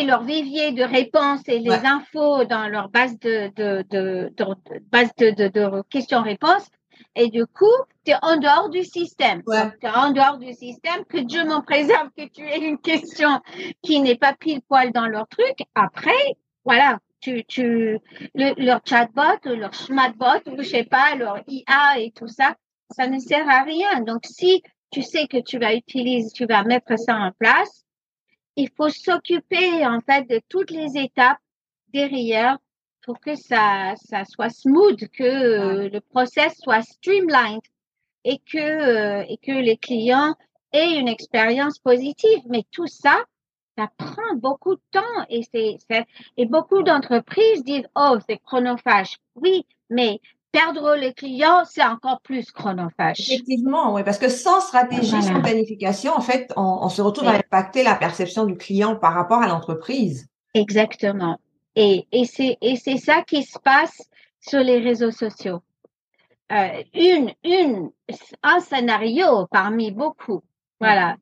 leur 0.00 0.22
vivier 0.24 0.72
de 0.72 0.82
réponses 0.82 1.42
et 1.46 1.58
les 1.58 1.84
infos 1.84 2.44
dans 2.44 2.68
leur 2.68 2.88
base 2.88 3.18
de, 3.18 3.52
de, 3.54 3.84
de, 3.90 4.32
de 4.36 4.78
base 4.90 5.10
de, 5.18 5.30
de 5.30 5.82
questions-réponses 5.90 6.68
et 7.14 7.28
du 7.28 7.46
coup, 7.46 7.66
tu 8.04 8.12
es 8.12 8.16
en 8.22 8.36
dehors 8.36 8.70
du 8.70 8.84
système. 8.84 9.42
Tu 9.46 9.86
es 9.86 9.90
en 9.90 10.12
dehors 10.12 10.38
du 10.38 10.52
système, 10.52 11.04
que 11.04 11.18
Dieu 11.18 11.44
m'en 11.44 11.62
préserve 11.62 12.08
que 12.16 12.26
tu 12.28 12.42
aies 12.42 12.66
une 12.66 12.78
question 12.78 13.40
qui 13.82 14.00
n'est 14.00 14.16
pas 14.16 14.34
pile 14.34 14.62
poil 14.62 14.92
dans 14.92 15.06
leur 15.06 15.28
truc. 15.28 15.58
Après, 15.74 16.36
voilà, 16.64 16.98
tu, 17.20 17.44
tu, 17.44 17.98
leur 18.34 18.80
chatbot, 18.84 19.38
leur 19.44 19.74
smartbot, 19.74 20.50
ou 20.50 20.62
je 20.62 20.68
sais 20.68 20.84
pas, 20.84 21.14
leur 21.16 21.40
IA 21.46 21.98
et 21.98 22.12
tout 22.12 22.28
ça, 22.28 22.54
ça 22.90 23.06
ne 23.06 23.18
sert 23.18 23.48
à 23.48 23.62
rien. 23.62 24.00
Donc, 24.00 24.24
si 24.24 24.62
tu 24.90 25.02
sais 25.02 25.26
que 25.26 25.38
tu 25.38 25.58
vas 25.58 25.74
utiliser, 25.74 26.30
tu 26.34 26.46
vas 26.46 26.64
mettre 26.64 26.98
ça 26.98 27.16
en 27.16 27.32
place, 27.38 27.81
il 28.56 28.70
faut 28.76 28.88
s'occuper, 28.88 29.86
en 29.86 30.00
fait, 30.00 30.28
de 30.28 30.40
toutes 30.48 30.70
les 30.70 30.96
étapes 30.96 31.38
derrière 31.92 32.58
pour 33.04 33.20
que 33.20 33.34
ça, 33.34 33.94
ça 33.96 34.24
soit 34.24 34.50
smooth, 34.50 35.08
que 35.08 35.22
euh, 35.22 35.88
le 35.88 36.00
process 36.00 36.56
soit 36.58 36.82
streamlined 36.82 37.62
et 38.24 38.38
que, 38.38 38.58
euh, 38.58 39.24
et 39.28 39.38
que 39.38 39.52
les 39.52 39.76
clients 39.76 40.34
aient 40.72 40.98
une 40.98 41.08
expérience 41.08 41.78
positive. 41.78 42.40
Mais 42.48 42.64
tout 42.70 42.86
ça, 42.86 43.24
ça 43.76 43.88
prend 43.96 44.34
beaucoup 44.36 44.76
de 44.76 44.82
temps 44.92 45.26
et 45.28 45.42
c'est, 45.50 45.78
et 46.36 46.46
beaucoup 46.46 46.82
d'entreprises 46.82 47.64
disent, 47.64 47.88
oh, 47.96 48.18
c'est 48.28 48.38
chronophage. 48.38 49.16
Oui, 49.34 49.66
mais 49.90 50.20
perdre 50.52 50.94
les 50.94 51.14
clients, 51.14 51.64
c'est 51.64 51.82
encore 51.82 52.20
plus 52.20 52.50
chronophage. 52.52 53.20
Effectivement, 53.20 53.94
oui, 53.94 54.04
parce 54.04 54.18
que 54.18 54.28
sans 54.28 54.60
stratégie, 54.60 55.22
sans 55.22 55.40
planification, 55.40 56.12
en 56.12 56.20
fait, 56.20 56.52
on, 56.56 56.78
on 56.82 56.88
se 56.88 57.02
retrouve 57.02 57.28
à 57.28 57.32
impacter 57.32 57.82
la 57.82 57.94
perception 57.94 58.44
du 58.44 58.56
client 58.56 58.96
par 58.96 59.14
rapport 59.14 59.42
à 59.42 59.48
l'entreprise. 59.48 60.28
Exactement. 60.54 61.40
Et, 61.74 62.06
et 62.12 62.26
c'est 62.26 62.58
et 62.60 62.76
c'est 62.76 62.98
ça 62.98 63.22
qui 63.22 63.42
se 63.42 63.58
passe 63.58 64.02
sur 64.40 64.60
les 64.60 64.78
réseaux 64.78 65.10
sociaux. 65.10 65.62
Euh, 66.52 66.82
une 66.92 67.32
une 67.42 67.90
un 68.42 68.60
scénario 68.60 69.46
parmi 69.50 69.90
beaucoup. 69.90 70.42
Voilà. 70.80 71.16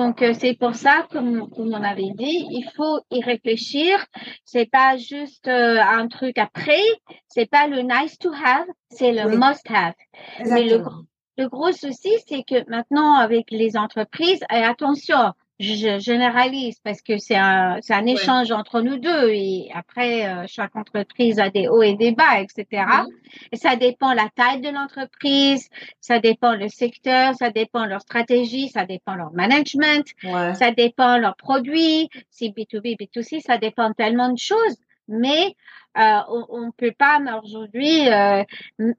Donc 0.00 0.22
euh, 0.22 0.32
c'est 0.32 0.54
pour 0.54 0.76
ça, 0.76 1.06
comme, 1.12 1.50
comme 1.50 1.74
on 1.74 1.82
avait 1.82 2.14
dit, 2.14 2.46
il 2.48 2.66
faut 2.74 3.00
y 3.10 3.22
réfléchir. 3.22 4.02
C'est 4.46 4.64
pas 4.64 4.96
juste 4.96 5.46
euh, 5.46 5.78
un 5.78 6.08
truc 6.08 6.38
après. 6.38 6.80
C'est 7.28 7.44
pas 7.44 7.66
le 7.66 7.82
nice 7.82 8.16
to 8.16 8.30
have, 8.32 8.64
c'est 8.90 9.12
le 9.12 9.36
must 9.36 9.70
have. 9.70 9.92
Mais 10.46 10.64
le, 10.64 10.82
le 11.36 11.48
gros 11.50 11.72
souci, 11.72 12.08
c'est 12.26 12.44
que 12.44 12.66
maintenant 12.70 13.12
avec 13.16 13.50
les 13.50 13.76
entreprises, 13.76 14.40
et 14.50 14.64
attention, 14.64 15.34
je 15.60 15.98
généralise 15.98 16.78
parce 16.82 17.02
que 17.02 17.18
c'est 17.18 17.36
un, 17.36 17.78
c'est 17.82 17.92
un 17.92 18.06
échange 18.06 18.50
entre 18.50 18.80
nous 18.80 18.96
deux 18.96 19.28
et 19.28 19.70
après, 19.74 20.26
euh, 20.26 20.44
chaque 20.46 20.74
entreprise 20.74 21.38
a 21.38 21.50
des 21.50 21.68
hauts 21.68 21.82
et 21.82 21.94
des 21.94 22.12
bas, 22.12 22.40
etc. 22.40 22.84
Et 23.52 23.56
ça 23.56 23.76
dépend 23.76 24.14
la 24.14 24.28
taille 24.34 24.62
de 24.62 24.70
l'entreprise, 24.70 25.68
ça 26.00 26.18
dépend 26.18 26.54
le 26.54 26.68
secteur, 26.68 27.34
ça 27.34 27.50
dépend 27.50 27.84
leur 27.84 28.00
stratégie, 28.00 28.70
ça 28.70 28.86
dépend 28.86 29.14
leur 29.14 29.32
management, 29.32 30.06
ça 30.54 30.70
dépend 30.70 31.18
leurs 31.18 31.36
produits, 31.36 32.08
si 32.30 32.50
B2B, 32.50 32.96
B2C, 32.96 33.40
ça 33.40 33.58
dépend 33.58 33.92
tellement 33.92 34.32
de 34.32 34.38
choses. 34.38 34.76
Mais 35.08 35.56
euh, 35.98 36.20
on 36.28 36.66
ne 36.66 36.70
peut 36.70 36.94
pas 36.96 37.18
aujourd'hui 37.42 38.08
euh, 38.08 38.44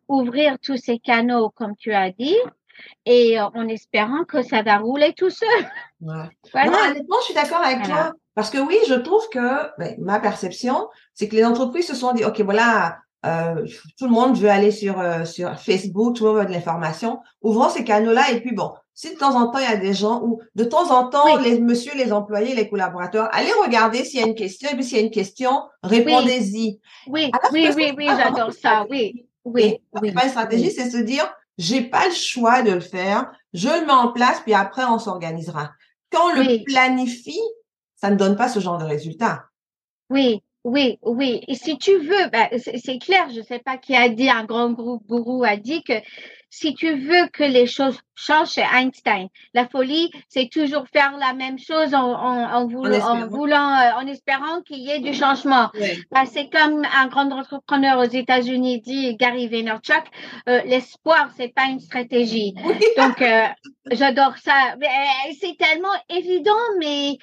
ouvrir 0.09 0.59
tous 0.59 0.75
ces 0.77 0.99
canaux 0.99 1.49
comme 1.49 1.75
tu 1.77 1.93
as 1.93 2.11
dit 2.11 2.35
et 3.05 3.39
euh, 3.39 3.45
en 3.55 3.67
espérant 3.67 4.23
que 4.25 4.41
ça 4.41 4.61
va 4.61 4.77
rouler 4.77 5.13
tout 5.13 5.29
seul. 5.29 5.47
Ouais. 6.03 6.65
Non, 6.65 6.79
honnêtement, 6.89 7.17
je 7.19 7.25
suis 7.25 7.33
d'accord 7.35 7.61
avec 7.63 7.83
toi. 7.83 8.11
Parce 8.33 8.49
que 8.49 8.57
oui, 8.57 8.75
je 8.87 8.95
trouve 8.95 9.21
que 9.29 9.69
ben, 9.77 9.95
ma 9.99 10.19
perception, 10.19 10.87
c'est 11.13 11.27
que 11.27 11.35
les 11.35 11.45
entreprises 11.45 11.85
se 11.85 11.95
sont 11.95 12.11
dit, 12.13 12.25
OK, 12.25 12.41
voilà, 12.41 12.97
euh, 13.23 13.67
tout 13.99 14.05
le 14.05 14.11
monde 14.11 14.35
veut 14.35 14.49
aller 14.49 14.71
sur, 14.71 14.99
euh, 14.99 15.25
sur 15.25 15.59
Facebook, 15.59 16.15
tout 16.15 16.25
le 16.25 16.31
monde 16.31 16.39
veut 16.39 16.45
de 16.47 16.51
l'information. 16.51 17.19
Ouvrons 17.43 17.69
ces 17.69 17.83
canaux-là 17.83 18.31
et 18.31 18.41
puis 18.41 18.55
bon, 18.55 18.71
si 18.95 19.13
de 19.13 19.19
temps 19.19 19.35
en 19.35 19.51
temps 19.51 19.59
il 19.59 19.65
y 19.65 19.73
a 19.73 19.77
des 19.77 19.93
gens 19.93 20.21
ou 20.23 20.41
de 20.55 20.63
temps 20.63 20.91
en 20.91 21.07
temps 21.07 21.37
les 21.37 21.59
monsieur, 21.59 21.91
les 21.95 22.11
employés, 22.11 22.55
les 22.55 22.67
collaborateurs, 22.67 23.29
allez 23.31 23.51
regarder 23.63 24.03
s'il 24.03 24.19
y 24.19 24.23
a 24.23 24.27
une 24.27 24.35
question 24.35 24.69
et 24.71 24.73
puis 24.73 24.83
s'il 24.83 24.97
y 24.97 25.01
a 25.01 25.03
une 25.03 25.11
question, 25.11 25.61
répondez-y. 25.83 26.79
Oui, 27.07 27.31
oui, 27.51 27.69
oui, 27.75 27.93
oui, 27.95 28.07
j'adore 28.07 28.53
ça. 28.53 28.85
Oui, 28.89 29.27
oui, 29.45 29.77
oui. 30.01 30.11
Une 30.11 30.29
stratégie, 30.29 30.71
c'est 30.71 30.89
se 30.89 30.97
dire, 30.97 31.31
j'ai 31.57 31.81
pas 31.81 32.07
le 32.07 32.13
choix 32.13 32.61
de 32.61 32.71
le 32.71 32.79
faire. 32.79 33.31
Je 33.53 33.67
le 33.67 33.85
mets 33.85 33.91
en 33.91 34.11
place, 34.11 34.39
puis 34.41 34.53
après, 34.53 34.85
on 34.85 34.99
s'organisera. 34.99 35.71
Quand 36.11 36.31
on 36.31 36.35
le 36.35 36.63
planifie, 36.65 37.41
ça 37.95 38.09
ne 38.09 38.15
donne 38.15 38.35
pas 38.35 38.49
ce 38.49 38.59
genre 38.59 38.77
de 38.77 38.85
résultat. 38.85 39.45
Oui, 40.09 40.41
oui, 40.63 40.99
oui. 41.01 41.41
Et 41.47 41.55
si 41.55 41.77
tu 41.77 41.97
veux, 41.97 42.29
ben, 42.29 42.47
c'est 42.57 42.99
clair, 42.99 43.29
je 43.33 43.41
sais 43.41 43.59
pas 43.59 43.77
qui 43.77 43.95
a 43.95 44.09
dit, 44.09 44.29
un 44.29 44.45
grand 44.45 44.71
groupe 44.71 45.05
gourou 45.07 45.43
a 45.43 45.57
dit 45.57 45.83
que 45.83 45.93
si 46.51 46.75
tu 46.75 46.93
veux 46.93 47.27
que 47.29 47.45
les 47.45 47.65
choses 47.65 47.97
changent, 48.13 48.49
c'est 48.49 48.65
Einstein. 48.75 49.29
La 49.53 49.67
folie, 49.67 50.11
c'est 50.27 50.49
toujours 50.51 50.85
faire 50.93 51.17
la 51.17 51.33
même 51.33 51.57
chose 51.57 51.95
en, 51.95 52.11
en, 52.11 52.53
en, 52.53 52.67
voulant, 52.67 53.69
euh, 53.69 53.91
en 53.95 54.05
espérant 54.05 54.61
qu'il 54.61 54.79
y 54.79 54.91
ait 54.91 54.99
du 54.99 55.13
changement. 55.13 55.69
Ben, 56.11 56.25
c'est 56.25 56.49
comme 56.49 56.85
un 56.93 57.07
grand 57.07 57.31
entrepreneur 57.31 57.97
aux 57.99 58.03
États-Unis 58.03 58.81
dit, 58.81 59.15
Gary 59.15 59.47
Vaynerchuk, 59.47 60.03
euh, 60.49 60.61
l'espoir, 60.65 61.29
c'est 61.37 61.53
pas 61.53 61.67
une 61.67 61.79
stratégie. 61.79 62.53
Donc, 62.97 63.21
euh, 63.21 63.47
j'adore 63.89 64.37
ça. 64.37 64.75
C'est 65.39 65.57
tellement 65.57 65.95
évident, 66.09 66.51
mais 66.79 67.17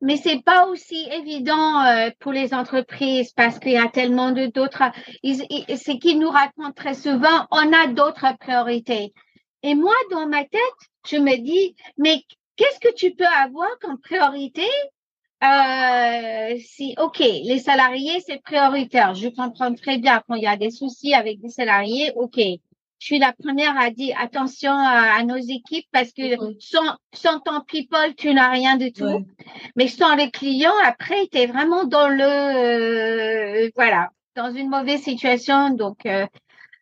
mais 0.00 0.16
c'est 0.16 0.42
pas 0.42 0.66
aussi 0.66 1.08
évident 1.10 1.82
euh, 1.84 2.10
pour 2.20 2.32
les 2.32 2.52
entreprises 2.52 3.32
parce 3.32 3.58
qu'il 3.58 3.72
y 3.72 3.78
a 3.78 3.88
tellement 3.88 4.32
de 4.32 4.46
d'autres. 4.46 4.82
C'est 5.22 5.98
qu'ils 5.98 6.18
nous 6.18 6.30
racontent 6.30 6.72
très 6.72 6.94
souvent, 6.94 7.46
on 7.50 7.72
a 7.72 7.86
d'autres 7.88 8.36
priorités. 8.38 9.14
Et 9.62 9.74
moi, 9.74 9.94
dans 10.10 10.28
ma 10.28 10.44
tête, 10.44 10.60
je 11.08 11.16
me 11.16 11.36
dis, 11.36 11.74
mais 11.98 12.22
qu'est-ce 12.56 12.80
que 12.80 12.94
tu 12.94 13.14
peux 13.14 13.26
avoir 13.26 13.68
comme 13.80 13.98
priorité 14.00 14.66
euh, 15.44 16.56
si, 16.64 16.94
ok, 16.98 17.18
les 17.18 17.58
salariés, 17.58 18.20
c'est 18.26 18.42
prioritaire. 18.42 19.14
Je 19.14 19.28
comprends 19.28 19.74
très 19.74 19.98
bien 19.98 20.22
quand 20.26 20.34
il 20.34 20.42
y 20.42 20.46
a 20.46 20.56
des 20.56 20.70
soucis 20.70 21.12
avec 21.14 21.40
des 21.40 21.50
salariés, 21.50 22.12
ok. 22.16 22.40
Je 23.06 23.14
suis 23.14 23.20
la 23.20 23.32
première 23.32 23.78
à 23.78 23.90
dire 23.90 24.16
attention 24.20 24.72
à, 24.72 25.22
nos 25.22 25.36
équipes 25.36 25.86
parce 25.92 26.10
que 26.12 26.22
sans, 26.58 26.96
sans 27.12 27.38
ton 27.38 27.60
people, 27.60 28.16
tu 28.16 28.34
n'as 28.34 28.50
rien 28.50 28.76
du 28.76 28.92
tout. 28.92 29.24
Mais 29.76 29.86
sans 29.86 30.16
les 30.16 30.32
clients, 30.32 30.74
après, 30.84 31.28
tu 31.30 31.38
es 31.38 31.46
vraiment 31.46 31.84
dans 31.84 32.08
le, 32.08 32.24
euh, 32.24 33.70
voilà, 33.76 34.10
dans 34.34 34.52
une 34.52 34.68
mauvaise 34.68 35.02
situation. 35.02 35.70
Donc, 35.70 36.04
euh, 36.04 36.26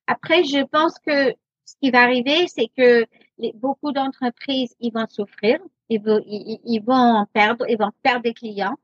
après, 0.07 0.45
je 0.45 0.65
pense 0.65 0.99
que 1.07 1.35
ce 1.67 1.75
qui 1.83 1.91
va 1.91 2.01
arriver, 2.01 2.47
c'est 2.49 2.71
que 2.75 3.05
les, 3.37 3.53
beaucoup 3.53 3.93
d'entreprises, 3.93 4.75
ils 4.81 4.95
vont 4.95 5.07
souffrir 5.11 5.59
ils 5.91 6.01
vont, 6.01 6.23
ils, 6.25 6.81
vont 6.83 7.27
perdre, 7.35 7.67
ils 7.69 7.77
vont 7.77 7.93
perdre 8.03 8.23
des 8.23 8.33
clients. 8.33 8.79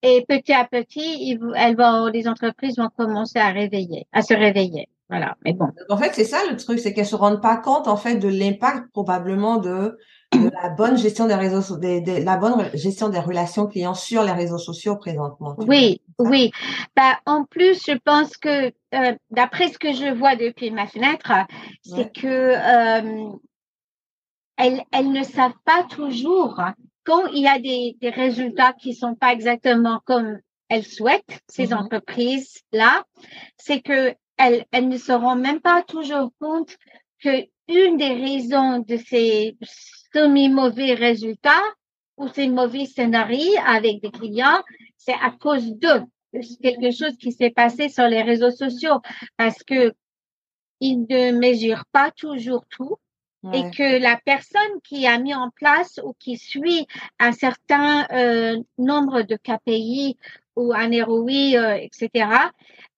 Et 0.00 0.24
petit 0.26 0.54
à 0.54 0.64
petit, 0.64 1.28
ils, 1.28 1.40
elles 1.56 1.76
vont, 1.76 2.06
les 2.06 2.26
entreprises 2.26 2.78
vont 2.78 2.88
commencer 2.88 3.38
à 3.38 3.50
réveiller, 3.50 4.06
à 4.12 4.22
se 4.22 4.32
réveiller. 4.32 4.88
Voilà. 5.10 5.36
Mais 5.44 5.52
bon. 5.52 5.68
En 5.90 5.96
fait, 5.96 6.12
c'est 6.14 6.24
ça 6.24 6.38
le 6.50 6.56
truc, 6.56 6.78
c'est 6.78 6.94
qu'elles 6.94 7.06
se 7.06 7.16
rendent 7.16 7.42
pas 7.42 7.56
compte, 7.56 7.88
en 7.88 7.96
fait, 7.96 8.16
de 8.16 8.28
l'impact 8.28 8.90
probablement 8.92 9.58
de, 9.58 9.98
de 10.32 10.50
la 10.62 10.70
bonne 10.70 10.96
gestion 10.96 11.26
des 11.26 11.34
réseaux, 11.34 11.76
des, 11.76 12.00
la 12.24 12.36
bonne 12.38 12.70
gestion 12.74 13.10
des 13.10 13.18
relations 13.18 13.66
clients 13.66 13.94
sur 13.94 14.22
les 14.22 14.32
réseaux 14.32 14.58
sociaux 14.58 14.96
présentement. 14.96 15.54
Oui, 15.58 16.00
oui. 16.18 16.50
Bah, 16.96 17.18
en 17.26 17.44
plus, 17.44 17.84
je 17.86 17.98
pense 17.98 18.36
que, 18.38 18.72
euh, 18.94 19.14
d'après 19.30 19.68
ce 19.68 19.78
que 19.78 19.92
je 19.92 20.12
vois 20.14 20.36
depuis 20.36 20.70
ma 20.70 20.86
fenêtre, 20.86 21.32
c'est 21.82 22.10
que, 22.10 22.26
euh, 22.26 23.28
elles, 24.56 24.82
elles 24.92 25.12
ne 25.12 25.22
savent 25.22 25.52
pas 25.64 25.82
toujours 25.90 26.60
quand 27.04 27.26
il 27.26 27.42
y 27.42 27.48
a 27.48 27.58
des, 27.58 27.96
des 28.00 28.10
résultats 28.10 28.72
qui 28.72 28.94
sont 28.94 29.14
pas 29.14 29.32
exactement 29.32 30.00
comme 30.06 30.38
elles 30.70 30.86
souhaitent, 30.86 31.42
ces 31.48 31.66
mm-hmm. 31.66 31.74
entreprises-là, 31.74 33.04
c'est 33.58 33.82
que 33.82 34.14
elles, 34.36 34.64
elles 34.72 34.88
ne 34.88 34.98
se 34.98 35.12
rendent 35.12 35.40
même 35.40 35.60
pas 35.60 35.82
toujours 35.82 36.30
compte 36.40 36.76
que 37.20 37.46
une 37.68 37.96
des 37.96 38.12
raisons 38.12 38.80
de 38.80 38.96
ces 38.96 39.56
semi-mauvais 40.12 40.94
résultats 40.94 41.62
ou 42.16 42.28
ces 42.28 42.48
mauvais 42.48 42.86
scénarios 42.86 43.58
avec 43.66 44.02
des 44.02 44.10
clients, 44.10 44.62
c'est 44.96 45.14
à 45.14 45.30
cause 45.30 45.76
de 45.78 46.02
quelque 46.62 46.90
chose 46.90 47.16
qui 47.18 47.32
s'est 47.32 47.50
passé 47.50 47.88
sur 47.88 48.06
les 48.06 48.22
réseaux 48.22 48.50
sociaux 48.50 49.00
parce 49.36 49.62
que 49.62 49.92
ils 50.80 51.06
ne 51.08 51.32
mesurent 51.32 51.86
pas 51.92 52.10
toujours 52.10 52.64
tout 52.68 52.96
et 53.52 53.70
que 53.70 54.00
la 54.00 54.18
personne 54.24 54.80
qui 54.82 55.06
a 55.06 55.18
mis 55.18 55.34
en 55.34 55.50
place 55.50 56.00
ou 56.02 56.14
qui 56.18 56.38
suit 56.38 56.86
un 57.18 57.32
certain 57.32 58.06
euh, 58.10 58.58
nombre 58.78 59.20
de 59.20 59.36
KPI 59.36 60.16
ou 60.56 60.72
un 60.72 60.88
ROI, 61.04 61.56
euh, 61.56 61.74
etc., 61.74 62.26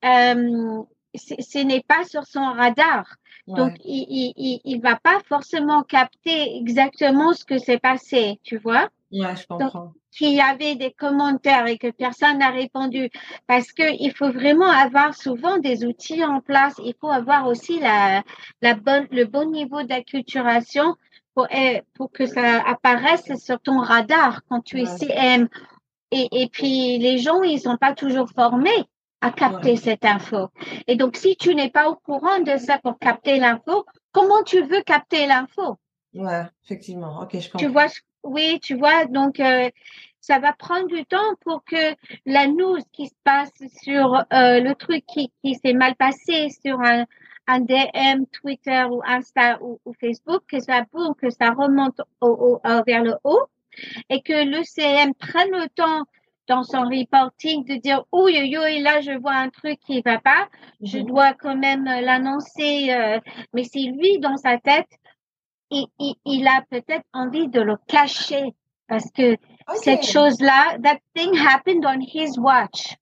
euh, 0.04 0.82
ce 1.16 1.58
n'est 1.64 1.82
pas 1.82 2.04
sur 2.04 2.24
son 2.26 2.44
radar. 2.44 3.16
Donc, 3.46 3.74
il, 3.84 4.32
il, 4.64 4.80
va 4.80 4.96
pas 4.96 5.20
forcément 5.28 5.84
capter 5.84 6.56
exactement 6.56 7.32
ce 7.32 7.44
que 7.44 7.58
s'est 7.58 7.78
passé, 7.78 8.40
tu 8.42 8.58
vois. 8.58 8.88
Ouais, 9.12 9.36
je 9.36 9.46
comprends 9.46 9.92
qu'il 10.16 10.34
y 10.34 10.40
avait 10.40 10.74
des 10.76 10.92
commentaires 10.92 11.66
et 11.66 11.76
que 11.76 11.90
personne 11.90 12.38
n'a 12.38 12.50
répondu 12.50 13.10
parce 13.46 13.72
que 13.72 13.82
il 14.00 14.12
faut 14.14 14.30
vraiment 14.30 14.70
avoir 14.70 15.14
souvent 15.14 15.58
des 15.58 15.84
outils 15.84 16.24
en 16.24 16.40
place. 16.40 16.74
Il 16.82 16.94
faut 17.00 17.10
avoir 17.10 17.46
aussi 17.46 17.78
la, 17.80 18.22
la 18.62 18.74
bonne, 18.74 19.06
le 19.10 19.24
bon 19.24 19.50
niveau 19.50 19.82
d'acculturation 19.82 20.96
pour, 21.34 21.46
eh, 21.50 21.82
pour 21.94 22.10
que 22.10 22.26
ça 22.26 22.62
apparaisse 22.62 23.30
sur 23.36 23.60
ton 23.60 23.78
radar 23.78 24.40
quand 24.48 24.62
tu 24.62 24.80
es 24.80 24.86
CM. 24.86 25.48
Et, 26.10 26.28
et 26.32 26.48
puis, 26.48 26.98
les 26.98 27.18
gens, 27.18 27.42
ils 27.42 27.60
sont 27.60 27.76
pas 27.76 27.92
toujours 27.92 28.30
formés 28.30 28.86
à 29.20 29.30
capter 29.30 29.76
cette 29.76 30.04
info. 30.04 30.48
Et 30.86 30.96
donc, 30.96 31.16
si 31.16 31.36
tu 31.36 31.54
n'es 31.54 31.70
pas 31.70 31.88
au 31.88 31.96
courant 31.96 32.40
de 32.40 32.56
ça 32.56 32.78
pour 32.78 32.98
capter 32.98 33.38
l'info, 33.38 33.84
comment 34.12 34.42
tu 34.42 34.62
veux 34.62 34.82
capter 34.82 35.26
l'info? 35.26 35.76
Ouais, 36.14 36.44
effectivement. 36.64 37.20
Ok, 37.22 37.38
je 37.38 37.50
comprends. 37.50 37.58
Tu 37.58 37.66
vois, 37.66 37.86
oui, 38.22 38.58
tu 38.62 38.74
vois, 38.74 39.06
donc 39.06 39.40
euh, 39.40 39.70
ça 40.20 40.38
va 40.38 40.52
prendre 40.52 40.86
du 40.88 41.04
temps 41.04 41.34
pour 41.42 41.64
que 41.64 41.94
la 42.24 42.46
news 42.46 42.78
qui 42.92 43.06
se 43.06 43.14
passe 43.22 43.52
sur 43.82 44.14
euh, 44.32 44.60
le 44.60 44.74
truc 44.74 45.04
qui, 45.06 45.32
qui 45.42 45.54
s'est 45.54 45.72
mal 45.72 45.94
passé 45.94 46.48
sur 46.64 46.80
un, 46.80 47.04
un 47.46 47.60
DM, 47.60 48.24
Twitter 48.32 48.84
ou 48.90 49.02
Insta 49.06 49.58
ou, 49.62 49.78
Facebook, 50.00 50.42
que 50.48 50.60
ça 50.60 50.84
boum, 50.92 51.14
que 51.14 51.30
ça 51.30 51.50
remonte 51.50 52.00
au, 52.20 52.60
au, 52.64 52.82
vers 52.86 53.02
le 53.02 53.14
haut 53.24 53.46
et 54.08 54.22
que 54.22 54.44
le 54.44 54.64
CM 54.64 55.14
prenne 55.14 55.50
le 55.50 55.68
temps 55.68 56.04
dans 56.48 56.62
son 56.62 56.82
reporting 56.82 57.64
de 57.64 57.74
dire 57.76 58.04
yo 58.12 58.28
yo 58.28 58.64
et 58.64 58.80
là 58.80 59.00
je 59.00 59.18
vois 59.18 59.34
un 59.34 59.50
truc 59.50 59.78
qui 59.80 60.00
va 60.02 60.18
pas, 60.18 60.48
je 60.80 60.98
mhm. 60.98 61.06
dois 61.06 61.32
quand 61.34 61.56
même 61.56 61.84
l'annoncer. 61.84 62.92
Euh, 62.92 63.20
mais 63.52 63.64
c'est 63.64 63.80
lui 63.80 64.18
dans 64.20 64.36
sa 64.36 64.58
tête 64.58 64.88
il, 65.70 65.86
il, 65.98 66.14
il 66.24 66.46
a 66.46 66.62
peut-être 66.70 67.04
envie 67.12 67.48
de 67.48 67.60
le 67.60 67.76
cacher 67.88 68.54
parce 68.88 69.10
que 69.10 69.36
cette 69.82 70.04
chose-là, 70.04 70.78
that 70.82 70.98
thing 71.14 71.34
happened 71.36 71.84
on 71.84 72.00
his 72.00 72.38
watch. 72.38 72.96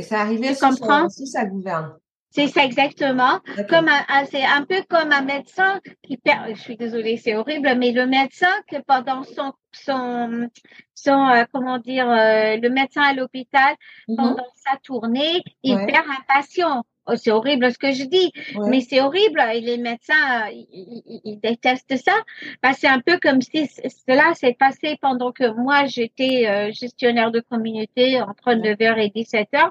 Ça 0.00 0.20
arrivait 0.20 0.54
sous, 0.54 0.76
son, 0.76 1.08
sous 1.08 1.26
sa 1.26 1.44
gouverne. 1.44 1.96
C'est 2.34 2.48
ça 2.48 2.64
exactement. 2.64 3.38
Comme 3.68 3.88
un, 3.88 4.24
c'est 4.24 4.44
un 4.44 4.64
peu 4.64 4.82
comme 4.88 5.12
un 5.12 5.22
médecin 5.22 5.80
qui 6.02 6.16
perd. 6.16 6.48
Je 6.56 6.60
suis 6.60 6.76
désolée, 6.76 7.16
c'est 7.16 7.36
horrible, 7.36 7.76
mais 7.78 7.92
le 7.92 8.06
médecin 8.06 8.50
que 8.68 8.76
pendant 8.82 9.22
son 9.22 9.52
son 9.70 10.48
son 10.94 11.28
euh, 11.28 11.44
comment 11.52 11.78
dire 11.78 12.10
euh, 12.10 12.56
le 12.56 12.70
médecin 12.70 13.02
à 13.02 13.14
l'hôpital 13.14 13.76
mm-hmm. 14.08 14.16
pendant 14.16 14.46
sa 14.56 14.76
tournée, 14.82 15.44
il 15.62 15.76
perd 15.86 16.06
un 16.08 16.34
patient. 16.34 16.82
Oh, 17.06 17.16
c'est 17.16 17.30
horrible 17.30 17.70
ce 17.70 17.78
que 17.78 17.92
je 17.92 18.04
dis, 18.04 18.32
mais 18.66 18.80
c'est 18.80 19.00
horrible. 19.02 19.40
Et 19.52 19.60
les 19.60 19.76
médecins, 19.76 20.48
ils, 20.50 21.38
détestent 21.42 21.98
ça. 21.98 22.14
Bah, 22.62 22.72
c'est 22.72 22.88
un 22.88 23.00
peu 23.00 23.18
comme 23.22 23.42
si 23.42 23.66
cela 23.66 24.32
s'est 24.34 24.56
passé 24.58 24.96
pendant 25.02 25.30
que 25.30 25.52
moi, 25.52 25.84
j'étais 25.84 26.48
euh, 26.48 26.72
gestionnaire 26.72 27.30
de 27.30 27.40
communauté 27.40 28.22
entre 28.22 28.52
9h 28.54 28.98
et 28.98 29.22
17h. 29.22 29.68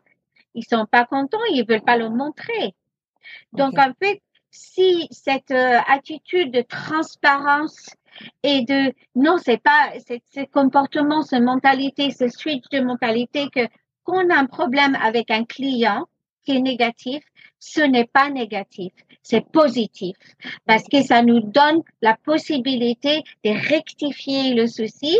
Ils 0.55 0.65
sont 0.65 0.85
pas 0.85 1.05
contents, 1.05 1.43
ils 1.51 1.65
veulent 1.67 1.81
pas 1.81 1.97
le 1.97 2.09
montrer. 2.09 2.75
Donc, 3.53 3.77
en 3.77 3.91
fait, 4.01 4.21
si 4.51 5.07
cette 5.11 5.51
euh, 5.51 5.79
attitude 5.87 6.51
de 6.51 6.61
transparence 6.61 7.89
et 8.43 8.63
de 8.63 8.93
non, 9.15 9.37
c'est 9.37 9.61
pas 9.61 9.93
ce 9.99 10.45
comportement, 10.45 11.23
cette 11.23 11.41
mentalité, 11.41 12.11
ce 12.11 12.27
switch 12.27 12.65
de 12.71 12.81
mentalité 12.81 13.49
que 13.49 13.67
qu'on 14.03 14.29
a 14.29 14.35
un 14.35 14.45
problème 14.45 14.95
avec 15.01 15.31
un 15.31 15.45
client, 15.45 16.07
qui 16.43 16.51
est 16.51 16.61
négatif, 16.61 17.23
ce 17.59 17.81
n'est 17.81 18.05
pas 18.05 18.29
négatif, 18.29 18.91
c'est 19.21 19.45
positif 19.51 20.17
parce 20.65 20.83
que 20.83 21.01
ça 21.01 21.23
nous 21.23 21.39
donne 21.39 21.81
la 22.01 22.17
possibilité 22.25 23.23
de 23.45 23.51
rectifier 23.69 24.53
le 24.53 24.67
souci 24.67 25.17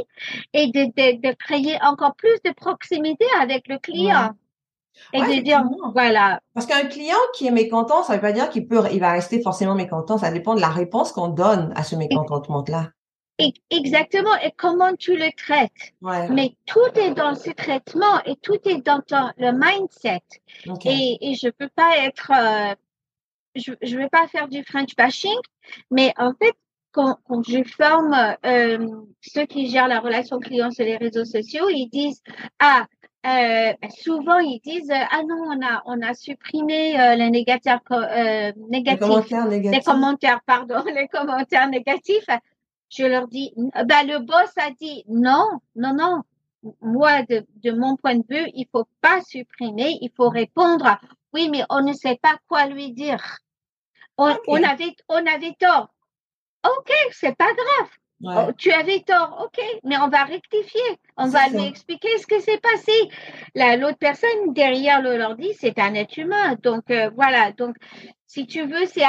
et 0.51 0.67
de, 0.67 0.85
de, 0.85 1.29
de 1.29 1.33
créer 1.33 1.77
encore 1.81 2.15
plus 2.15 2.37
de 2.43 2.51
proximité 2.51 3.25
avec 3.39 3.67
le 3.69 3.77
client. 3.77 4.31
Et 5.13 5.21
de 5.21 5.41
dire, 5.41 5.63
voilà. 5.93 6.39
Parce 6.53 6.65
qu'un 6.65 6.85
client 6.85 7.17
qui 7.35 7.47
est 7.47 7.51
mécontent, 7.51 8.03
ça 8.03 8.15
veut 8.15 8.21
pas 8.21 8.31
dire 8.31 8.49
qu'il 8.49 8.67
peut, 8.67 8.81
il 8.91 8.99
va 8.99 9.11
rester 9.11 9.41
forcément 9.41 9.75
mécontent. 9.75 10.17
Ça 10.17 10.31
dépend 10.31 10.55
de 10.55 10.61
la 10.61 10.69
réponse 10.69 11.11
qu'on 11.11 11.29
donne 11.29 11.73
à 11.75 11.83
ce 11.83 11.95
mécontentement-là. 11.95 12.89
Exactement. 13.69 14.35
Et 14.43 14.51
comment 14.55 14.95
tu 14.95 15.17
le 15.17 15.29
traites? 15.35 15.93
Mais 16.29 16.55
tout 16.65 16.99
est 16.99 17.13
dans 17.13 17.35
ce 17.35 17.49
traitement 17.49 18.21
et 18.25 18.35
tout 18.37 18.59
est 18.65 18.85
dans 18.85 19.01
ton, 19.01 19.31
le 19.37 19.51
mindset. 19.51 20.21
Et, 20.85 21.17
et 21.21 21.35
je 21.35 21.49
peux 21.49 21.69
pas 21.75 21.97
être, 21.97 22.31
euh, 22.31 22.75
je, 23.55 23.73
je 23.81 23.97
vais 23.97 24.09
pas 24.09 24.27
faire 24.27 24.47
du 24.47 24.63
French 24.63 24.95
bashing, 24.95 25.39
mais 25.89 26.13
en 26.17 26.33
fait, 26.41 26.55
quand, 26.93 27.17
quand 27.27 27.43
je 27.47 27.63
forme 27.63 28.15
euh, 28.45 28.87
ceux 29.21 29.45
qui 29.45 29.67
gèrent 29.67 29.87
la 29.87 29.99
relation 29.99 30.39
client 30.39 30.71
sur 30.71 30.85
les 30.85 30.97
réseaux 30.97 31.25
sociaux, 31.25 31.67
ils 31.69 31.89
disent 31.89 32.21
ah 32.59 32.85
euh, 33.25 33.73
ben, 33.81 33.89
souvent 34.01 34.39
ils 34.39 34.59
disent 34.63 34.91
ah 34.91 35.21
non 35.27 35.41
on 35.47 35.65
a 35.65 35.81
on 35.85 36.01
a 36.01 36.13
supprimé 36.13 36.99
euh, 36.99 37.15
les 37.15 37.29
négatifs 37.29 37.73
euh, 37.91 38.51
négatifs 38.69 38.99
les 38.99 39.07
commentaires 39.07 39.47
négatifs 39.47 39.79
les 39.79 39.83
commentaires 39.83 40.41
pardon 40.45 40.83
les 40.93 41.07
commentaires 41.07 41.69
négatifs 41.69 42.27
je 42.95 43.05
leur 43.05 43.27
dis, 43.27 43.53
ben, 43.57 44.07
le 44.07 44.19
boss 44.19 44.51
a 44.57 44.69
dit 44.71 45.03
non, 45.07 45.59
non, 45.75 45.95
non. 45.95 46.21
Moi, 46.81 47.23
de, 47.23 47.45
de 47.63 47.71
mon 47.71 47.97
point 47.97 48.15
de 48.15 48.23
vue, 48.29 48.49
il 48.53 48.67
faut 48.71 48.87
pas 49.01 49.19
supprimer, 49.21 49.97
il 50.01 50.11
faut 50.15 50.29
répondre. 50.29 50.97
Oui, 51.33 51.49
mais 51.49 51.63
on 51.69 51.81
ne 51.81 51.93
sait 51.93 52.19
pas 52.21 52.37
quoi 52.47 52.67
lui 52.67 52.93
dire. 52.93 53.39
On, 54.17 54.37
on 54.47 54.63
avait, 54.63 54.95
on 55.09 55.25
avait 55.25 55.55
tort. 55.59 55.92
Ok, 56.65 56.91
c'est 57.11 57.35
pas 57.35 57.53
grave. 57.53 57.89
Oh, 58.25 58.51
tu 58.57 58.71
avais 58.71 59.01
tort, 59.01 59.37
ok, 59.43 59.61
mais 59.83 59.97
on 59.97 60.07
va 60.07 60.23
rectifier, 60.23 60.79
on 61.17 61.27
va 61.27 61.49
lui 61.49 61.65
expliquer 61.65 62.07
ce 62.19 62.25
qui 62.25 62.39
s'est 62.39 62.59
passé. 62.59 62.93
L'autre 63.53 63.97
personne 63.99 64.53
derrière 64.53 65.01
le 65.01 65.17
l'ordi, 65.17 65.49
c'est 65.59 65.77
un 65.77 65.93
être 65.93 66.15
humain, 66.17 66.55
donc 66.63 66.89
euh, 66.89 67.09
voilà. 67.15 67.51
Donc 67.51 67.75
si 68.25 68.47
tu 68.47 68.65
veux, 68.65 68.85
c'est 68.85 69.03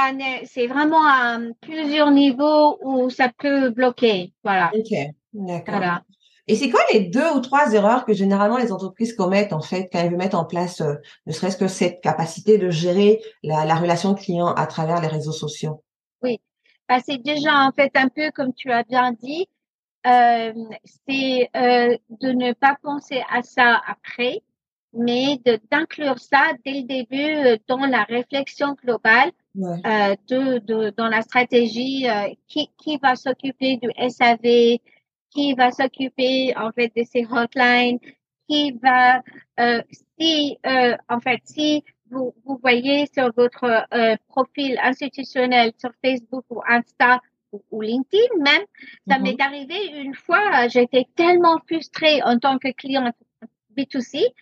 c'est 0.47 0.67
vraiment 0.67 1.07
à 1.07 1.39
plusieurs 1.61 2.11
niveaux 2.11 2.79
où 2.83 3.09
ça 3.09 3.31
peut 3.39 3.71
bloquer. 3.71 4.33
Voilà. 4.43 4.73
Ok, 4.75 4.99
d'accord. 5.33 6.01
Et 6.49 6.57
c'est 6.57 6.69
quoi 6.69 6.81
les 6.93 7.01
deux 7.01 7.31
ou 7.37 7.41
trois 7.41 7.73
erreurs 7.73 8.05
que 8.05 8.13
généralement 8.13 8.59
les 8.59 8.73
entreprises 8.73 9.15
commettent 9.15 9.53
en 9.53 9.63
fait 9.63 9.89
quand 9.91 10.01
elles 10.01 10.11
veulent 10.11 10.19
mettre 10.19 10.37
en 10.37 10.45
place 10.45 10.81
euh, 10.81 10.95
ne 11.27 11.33
serait-ce 11.33 11.57
que 11.57 11.69
cette 11.69 12.03
capacité 12.03 12.59
de 12.59 12.69
gérer 12.69 13.23
la, 13.43 13.65
la 13.65 13.77
relation 13.77 14.15
client 14.15 14.49
à 14.49 14.67
travers 14.67 15.01
les 15.01 15.09
réseaux 15.09 15.33
sociaux? 15.33 15.83
Bah, 16.89 16.99
c'est 17.05 17.19
déjà 17.19 17.67
en 17.67 17.73
fait 17.73 17.93
un 17.95 18.09
peu 18.09 18.31
comme 18.31 18.53
tu 18.55 18.71
as 18.71 18.83
bien 18.85 19.13
dit, 19.13 19.47
euh, 20.07 20.53
c'est 21.09 21.51
euh, 21.57 21.97
de 22.11 22.33
ne 22.33 22.53
pas 22.53 22.77
penser 22.83 23.23
à 23.31 23.43
ça 23.43 23.81
après, 23.87 24.43
mais 24.93 25.41
d'inclure 25.71 26.19
ça 26.19 26.53
dès 26.65 26.73
le 26.81 26.83
début 26.83 27.47
euh, 27.47 27.57
dans 27.69 27.87
la 27.87 28.03
réflexion 28.05 28.75
globale 28.75 29.33
euh, 29.57 30.15
de, 30.29 30.59
de, 30.59 30.91
dans 30.97 31.09
la 31.09 31.23
stratégie. 31.23 32.09
Euh, 32.09 32.29
qui, 32.49 32.71
qui 32.79 32.99
va 32.99 33.17
s'occuper 33.17 33.79
du 33.79 33.89
SAV, 34.09 34.79
qui 35.31 35.55
va 35.55 35.73
s'occuper 35.73 36.55
en 36.57 36.71
fait 36.73 36.93
de 36.97 37.03
ces 37.05 37.27
hotlines, 37.31 37.99
qui 38.49 38.73
va 38.73 39.23
euh, 39.59 39.83
si 40.19 40.59
euh, 40.67 40.97
en 41.09 41.21
fait 41.21 41.41
si 41.45 41.85
vous, 42.15 42.35
vous 42.45 42.59
voyez 42.63 43.07
sur 43.13 43.31
votre 43.37 43.65
euh, 43.93 44.17
profil 44.29 44.79
institutionnel 44.83 45.73
sur 45.79 45.91
Facebook 46.05 46.45
ou 46.51 46.61
Insta 46.69 47.21
ou, 47.71 47.81
LinkedIn 47.81 48.35
même, 48.39 48.63
ça 49.09 49.19
m'est 49.21 49.33
mm-hmm. 49.33 49.43
arrivé 49.43 49.87
une 50.03 50.15
fois, 50.15 50.67
j'étais 50.69 51.07
tellement 51.15 51.59
frustrée 51.69 52.21
en 52.25 52.39
tant 52.39 52.59
que 52.59 52.73
cliente 52.73 53.15
B2C 53.77 54.33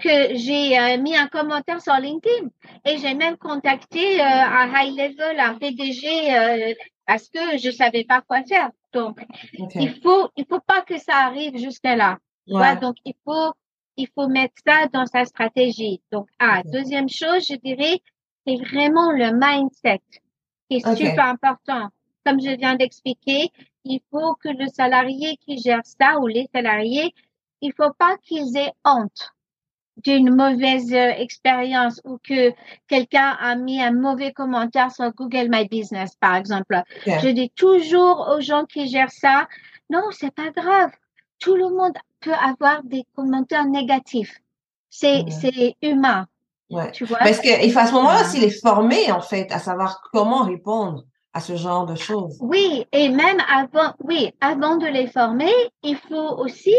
que 0.00 0.36
j'ai 0.36 0.78
euh, 0.78 0.98
mis 0.98 1.16
un 1.16 1.26
commentaire 1.28 1.80
sur 1.80 1.94
LinkedIn 1.94 2.48
et 2.84 2.98
j'ai 2.98 3.14
même 3.14 3.36
contacté 3.36 4.20
euh, 4.20 4.24
un 4.24 4.68
high 4.74 4.96
level, 4.96 5.40
un 5.40 5.54
PDG 5.54 6.34
euh, 6.34 6.74
parce 7.06 7.28
que 7.28 7.58
je 7.58 7.70
savais 7.70 8.04
pas 8.04 8.22
quoi 8.22 8.42
faire. 8.44 8.70
Donc, 8.92 9.18
il 9.52 10.00
faut, 10.02 10.30
il 10.36 10.46
faut 10.46 10.60
pas 10.60 10.82
que 10.82 10.98
ça 10.98 11.16
arrive 11.16 11.56
jusqu'à 11.58 11.96
là. 11.96 12.18
donc, 12.80 12.96
il 13.04 13.14
faut, 13.24 13.52
il 13.96 14.08
faut 14.14 14.28
mettre 14.28 14.54
ça 14.66 14.86
dans 14.92 15.06
sa 15.06 15.24
stratégie. 15.24 16.00
Donc, 16.12 16.28
ah, 16.38 16.62
deuxième 16.64 17.08
chose, 17.08 17.46
je 17.48 17.56
dirais, 17.56 18.00
c'est 18.46 18.56
vraiment 18.56 19.12
le 19.12 19.32
mindset 19.32 20.02
qui 20.68 20.76
est 20.76 20.96
super 20.96 21.26
important. 21.26 21.88
Comme 22.24 22.40
je 22.40 22.56
viens 22.56 22.74
d'expliquer, 22.76 23.50
il 23.84 24.00
faut 24.10 24.34
que 24.42 24.48
le 24.48 24.66
salarié 24.68 25.36
qui 25.36 25.58
gère 25.58 25.84
ça 25.84 26.18
ou 26.20 26.26
les 26.26 26.48
salariés 26.54 27.14
il 27.64 27.72
faut 27.72 27.92
pas 27.98 28.16
qu'ils 28.22 28.56
aient 28.56 28.72
honte 28.84 29.32
d'une 29.96 30.34
mauvaise 30.34 30.92
euh, 30.92 31.12
expérience 31.16 32.00
ou 32.04 32.18
que 32.18 32.52
quelqu'un 32.88 33.36
a 33.40 33.54
mis 33.54 33.80
un 33.80 33.92
mauvais 33.92 34.32
commentaire 34.32 34.90
sur 34.90 35.10
Google 35.12 35.48
My 35.48 35.66
Business, 35.68 36.16
par 36.16 36.34
exemple. 36.34 36.82
Je 37.06 37.28
dis 37.28 37.50
toujours 37.50 38.28
aux 38.34 38.40
gens 38.40 38.64
qui 38.64 38.88
gèrent 38.88 39.10
ça, 39.10 39.46
non, 39.88 40.02
c'est 40.10 40.34
pas 40.34 40.50
grave. 40.50 40.90
Tout 41.38 41.54
le 41.54 41.70
monde 41.70 41.96
peut 42.24 42.32
avoir 42.32 42.82
des 42.82 43.04
commentaires 43.14 43.66
négatifs. 43.66 44.40
C'est, 44.88 45.24
humain. 45.82 46.26
Ouais. 46.70 46.90
Tu 46.92 47.04
vois? 47.04 47.18
Parce 47.18 47.40
qu'il 47.40 47.70
faut 47.72 47.78
à 47.78 47.86
ce 47.86 47.92
moment-là 47.92 48.22
aussi 48.22 48.40
les 48.40 48.50
former, 48.50 49.12
en 49.12 49.20
fait, 49.20 49.52
à 49.52 49.58
savoir 49.58 50.02
comment 50.12 50.42
répondre 50.44 51.04
à 51.32 51.40
ce 51.40 51.56
genre 51.56 51.84
de 51.84 51.96
choses. 51.96 52.38
Oui, 52.40 52.86
et 52.92 53.08
même 53.08 53.38
avant, 53.52 53.92
oui, 54.04 54.32
avant 54.40 54.76
de 54.76 54.86
les 54.86 55.08
former, 55.08 55.52
il 55.82 55.96
faut 55.96 56.38
aussi 56.38 56.76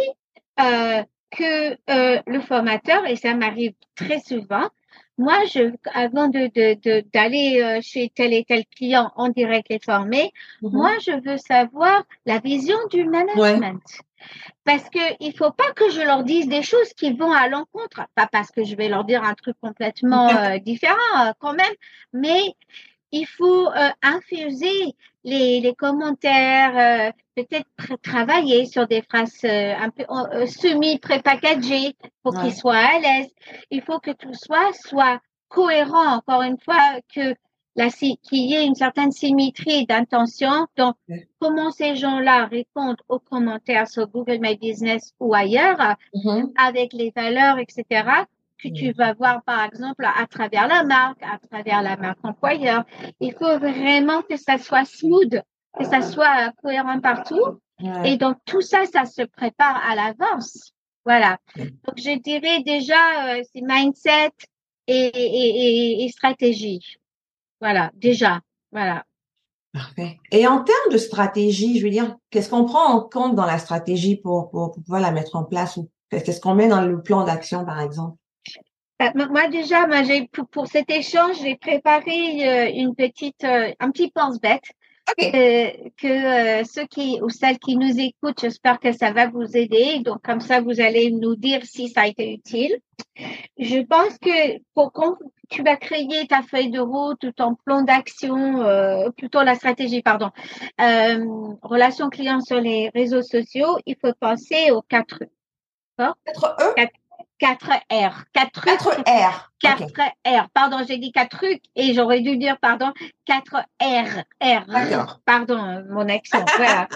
euh, 0.62 1.04
que 1.32 1.74
euh, 1.90 2.22
le 2.26 2.40
formateur, 2.40 3.06
et 3.06 3.18
ça 3.18 3.36
m'arrive 3.36 3.74
très 3.96 4.22
souvent, 4.22 4.70
moi, 5.18 5.46
je, 5.46 5.74
avant 5.94 6.28
de, 6.28 6.52
de, 6.54 7.04
d'aller 7.14 7.62
euh, 7.62 7.80
chez 7.82 8.12
tel 8.14 8.34
et 8.34 8.44
tel 8.44 8.66
client 8.66 9.12
en 9.16 9.30
direct 9.30 9.68
les 9.70 9.80
former, 9.80 10.32
mm-hmm. 10.62 10.72
moi, 10.72 10.92
je 11.00 11.12
veux 11.24 11.38
savoir 11.38 12.04
la 12.26 12.40
vision 12.40 12.78
du 12.92 13.06
management. 13.06 13.82
Parce 14.64 14.90
que 14.90 15.00
il 15.20 15.38
faut 15.38 15.52
pas 15.52 15.72
que 15.76 15.90
je 15.92 16.02
leur 16.02 16.24
dise 16.24 16.48
des 16.48 16.64
choses 16.64 16.94
qui 16.94 17.14
vont 17.14 17.32
à 17.32 17.48
l'encontre, 17.48 18.02
pas 18.16 18.28
parce 18.28 18.50
que 18.50 18.64
je 18.64 18.76
vais 18.76 18.90
leur 18.90 19.04
dire 19.04 19.24
un 19.24 19.36
truc 19.36 19.56
complètement 19.62 20.58
différent 20.62 21.34
quand 21.40 21.54
même, 21.54 21.74
mais 22.12 22.56
il 23.12 23.28
faut 23.28 23.70
infuser 24.02 24.96
les, 25.26 25.60
les 25.60 25.76
commentaires, 25.76 27.12
peut-être 27.36 28.02
travailler 28.02 28.66
sur 28.66 28.88
des 28.88 29.02
phrases 29.02 29.44
euh, 29.44 29.74
un 29.78 29.90
peu 29.90 30.04
euh, 30.10 30.46
semi-prépackagées 30.46 31.96
pour 32.24 32.40
qu'ils 32.40 32.54
soient 32.54 32.76
à 32.76 33.00
l'aise. 33.00 33.30
Il 33.72 33.82
faut 33.82 34.00
que 34.00 34.12
tout 34.12 34.34
soit 34.34 34.72
soit 34.74 35.20
cohérent, 35.50 36.16
encore 36.16 36.42
une 36.42 36.58
fois, 36.60 37.00
que 37.14 37.36
la 37.78 37.90
qu'il 37.90 38.18
y 38.32 38.54
ait 38.54 38.66
une 38.66 38.76
certaine 38.76 39.12
symétrie 39.12 39.86
d'intention. 39.86 40.68
Donc, 40.78 40.96
comment 41.40 41.72
ces 41.72 41.98
gens-là 41.98 42.46
répondent 42.46 43.02
aux 43.10 43.20
commentaires 43.20 43.90
sur 43.90 44.08
Google 44.08 44.40
My 44.40 44.56
Business 44.56 45.14
ou 45.20 45.34
ailleurs, 45.34 45.98
mm-hmm. 46.14 46.52
avec 46.56 46.94
les 46.94 47.12
valeurs, 47.14 47.58
etc., 47.60 48.06
que 48.62 48.70
tu 48.70 48.92
vas 48.94 49.14
voir, 49.14 49.44
par 49.44 49.64
exemple, 49.64 50.06
à 50.06 50.26
travers 50.28 50.68
la 50.68 50.84
marque, 50.84 51.22
à 51.22 51.40
travers 51.50 51.82
la 51.82 51.98
marque 51.98 52.24
employeur. 52.24 52.84
Il 53.20 53.34
faut 53.34 53.60
vraiment 53.60 54.22
que 54.22 54.38
ça 54.38 54.58
soit 54.58 54.86
smooth 54.86 55.42
que 55.78 55.86
ça 55.86 56.02
soit 56.02 56.52
cohérent 56.64 57.00
partout. 57.00 57.60
Et 58.04 58.18
donc, 58.18 58.38
tout 58.46 58.62
ça, 58.62 58.86
ça 58.86 59.06
se 59.06 59.22
prépare 59.24 59.82
à 59.86 59.96
l'avance. 59.96 60.74
Voilà. 61.06 61.38
Donc, 61.58 61.98
je 61.98 62.18
dirais 62.20 62.64
déjà, 62.64 63.36
euh, 63.36 63.44
c'est 63.54 63.62
mindset 63.62 64.32
et, 64.88 65.08
et, 65.08 66.04
et, 66.06 66.10
stratégie. 66.10 66.98
Voilà, 67.60 67.92
déjà. 67.96 68.40
Voilà. 68.72 69.04
Parfait. 69.74 70.20
Et 70.32 70.48
en 70.48 70.64
termes 70.64 70.92
de 70.92 70.98
stratégie, 70.98 71.80
je 71.80 71.84
veux 71.84 71.90
dire, 71.90 72.16
qu'est-ce 72.30 72.50
qu'on 72.50 72.66
prend 72.66 72.86
en 72.86 73.02
compte 73.02 73.36
dans 73.36 73.46
la 73.46 73.60
stratégie 73.60 74.16
pour, 74.16 74.50
pour, 74.50 74.72
pouvoir 74.72 75.02
la 75.02 75.12
mettre 75.12 75.36
en 75.36 75.44
place 75.44 75.78
ou 75.78 75.90
qu'est-ce 76.10 76.40
qu'on 76.40 76.56
met 76.56 76.70
dans 76.70 76.82
le 76.82 77.02
plan 77.02 77.26
d'action, 77.26 77.66
par 77.66 77.82
exemple? 77.82 78.18
Euh, 79.02 79.28
moi 79.30 79.48
déjà, 79.50 79.88
moi, 79.88 80.04
j'ai 80.04 80.28
pour, 80.28 80.48
pour, 80.48 80.68
cet 80.68 80.90
échange, 80.90 81.42
j'ai 81.42 81.56
préparé 81.56 82.48
euh, 82.48 82.72
une 82.74 82.96
petite, 82.96 83.44
un 83.44 83.92
petit 83.92 84.12
pense-bête 84.12 84.64
que, 85.18 85.90
que 85.98 86.62
euh, 86.62 86.64
ceux 86.64 86.86
qui 86.86 87.20
ou 87.22 87.30
celles 87.30 87.60
qui 87.60 87.78
nous 87.78 88.00
écoutent, 88.00 88.42
j'espère 88.42 88.80
que 88.80 88.92
ça 88.92 89.12
va 89.12 89.28
vous 89.28 89.56
aider. 89.56 90.00
Donc 90.00 90.22
comme 90.22 90.40
ça, 90.40 90.62
vous 90.62 90.82
allez 90.82 91.12
nous 91.12 91.36
dire 91.36 91.62
si 91.64 91.90
ça 91.90 92.02
a 92.02 92.08
été 92.08 92.34
utile. 92.34 92.78
Je 93.58 93.80
pense 93.82 94.18
que 94.20 94.60
pour 94.74 94.92
quand 94.92 95.18
tu 95.50 95.64
vas 95.64 95.76
créer 95.76 96.28
ta 96.28 96.42
feuille 96.42 96.72
de 96.72 96.80
route 96.80 97.24
ou 97.24 97.32
ton 97.32 97.56
plan 97.56 97.84
d'action, 97.84 98.62
euh, 98.64 99.10
plutôt 99.12 99.44
la 99.44 99.56
stratégie, 99.56 100.02
pardon, 100.02 100.32
euh, 100.82 101.24
relation 101.62 102.10
client 102.10 102.42
sur 102.42 102.60
les 102.60 102.90
réseaux 102.90 103.22
sociaux, 103.22 103.78
il 103.86 103.96
faut 104.02 104.14
penser 104.20 104.72
aux 104.72 104.82
quatre 104.82 105.24
E. 105.24 105.30
4 105.98 106.14
E 106.78 107.05
4 107.40 107.70
R. 107.92 108.24
4 108.34 108.70
R. 109.08 109.52
4 109.60 109.84
R. 110.26 110.50
Pardon, 110.54 110.78
j'ai 110.88 110.98
dit 110.98 111.12
4 111.12 111.38
trucs 111.38 111.64
et 111.76 111.94
j'aurais 111.94 112.22
dû 112.22 112.38
dire, 112.38 112.58
pardon, 112.60 112.94
4 113.26 113.58
R. 113.82 114.24
R. 114.42 115.20
Pardon, 115.26 115.84
mon 115.90 116.08
accent. 116.10 116.46
voilà. 116.58 116.88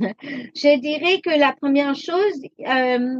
Je 0.00 0.78
dirais 0.78 1.20
que 1.20 1.30
la 1.38 1.52
première 1.52 1.94
chose, 1.94 2.42
euh, 2.66 3.16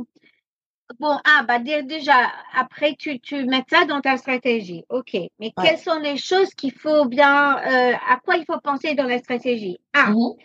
bon, 1.01 1.18
ah, 1.24 1.44
bah, 1.46 1.59
dire 1.59 1.85
déjà, 1.85 2.31
après, 2.55 2.94
tu, 2.96 3.20
tu 3.20 3.44
mets 3.44 3.64
ça 3.68 3.85
dans 3.85 4.01
ta 4.01 4.16
stratégie. 4.16 4.85
OK. 4.88 5.16
Mais 5.40 5.53
quelles 5.61 5.79
sont 5.79 5.98
les 5.98 6.16
choses 6.16 6.55
qu'il 6.55 6.72
faut 6.72 7.07
bien, 7.07 7.59
euh, 7.59 7.94
à 8.09 8.18
quoi 8.24 8.37
il 8.37 8.44
faut 8.44 8.61
penser 8.61 8.94
dans 8.94 9.07
la 9.07 9.18
stratégie? 9.18 9.79
Ah, 9.92 10.11
mm-hmm. 10.11 10.37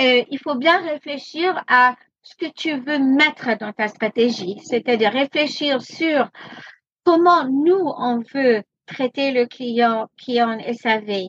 euh, 0.00 0.24
il 0.30 0.38
faut 0.38 0.56
bien 0.56 0.82
réfléchir 0.82 1.62
à 1.66 1.96
ce 2.22 2.34
que 2.36 2.50
tu 2.52 2.78
veux 2.78 2.98
mettre 2.98 3.56
dans 3.58 3.72
ta 3.72 3.88
stratégie, 3.88 4.58
c'est-à-dire 4.64 5.12
réfléchir 5.12 5.80
sur 5.80 6.28
comment 7.04 7.44
nous, 7.44 7.80
on 7.98 8.22
veut 8.34 8.62
traiter 8.86 9.30
le 9.30 9.46
client 9.46 10.08
qui 10.16 10.36
est 10.36 10.42
en 10.42 10.58
SAV. 10.60 11.28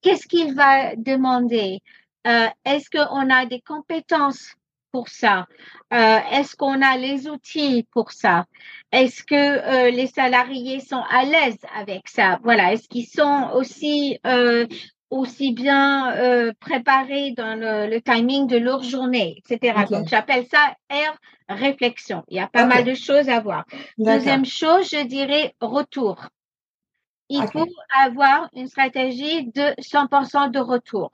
Qu'est-ce 0.00 0.26
qu'il 0.26 0.54
va 0.54 0.96
demander? 0.96 1.80
Euh, 2.26 2.46
est-ce 2.64 2.90
qu'on 2.90 3.30
a 3.30 3.46
des 3.46 3.60
compétences 3.60 4.54
pour 4.92 5.08
ça? 5.08 5.46
Euh, 5.92 6.18
est-ce 6.32 6.56
qu'on 6.56 6.80
a 6.82 6.96
les 6.96 7.28
outils 7.28 7.86
pour 7.92 8.12
ça? 8.12 8.46
Est-ce 8.92 9.22
que 9.24 9.34
euh, 9.34 9.90
les 9.90 10.06
salariés 10.06 10.80
sont 10.80 11.02
à 11.10 11.24
l'aise 11.24 11.58
avec 11.74 12.08
ça? 12.08 12.38
Voilà. 12.42 12.72
Est-ce 12.72 12.88
qu'ils 12.88 13.08
sont 13.08 13.50
aussi 13.54 14.18
aussi 15.10 15.52
bien 15.52 16.12
euh, 16.14 16.52
préparés 16.60 17.32
dans 17.36 17.58
le, 17.58 17.90
le, 17.90 18.00
timing 18.00 18.46
de 18.46 18.56
leur 18.56 18.82
journée, 18.82 19.42
etc. 19.44 19.84
Donc, 19.90 20.08
j'appelle 20.08 20.46
ça 20.46 20.76
R 20.90 21.16
réflexion. 21.48 22.24
Il 22.28 22.36
y 22.36 22.40
a 22.40 22.46
pas 22.46 22.64
mal 22.64 22.84
de 22.84 22.94
choses 22.94 23.28
à 23.28 23.40
voir. 23.40 23.64
Deuxième 23.98 24.44
chose, 24.44 24.88
je 24.88 25.04
dirais 25.04 25.54
retour. 25.60 26.28
Il 27.28 27.46
faut 27.52 27.66
avoir 28.04 28.48
une 28.54 28.66
stratégie 28.66 29.46
de 29.46 29.74
100% 29.80 30.50
de 30.50 30.58
retour. 30.58 31.12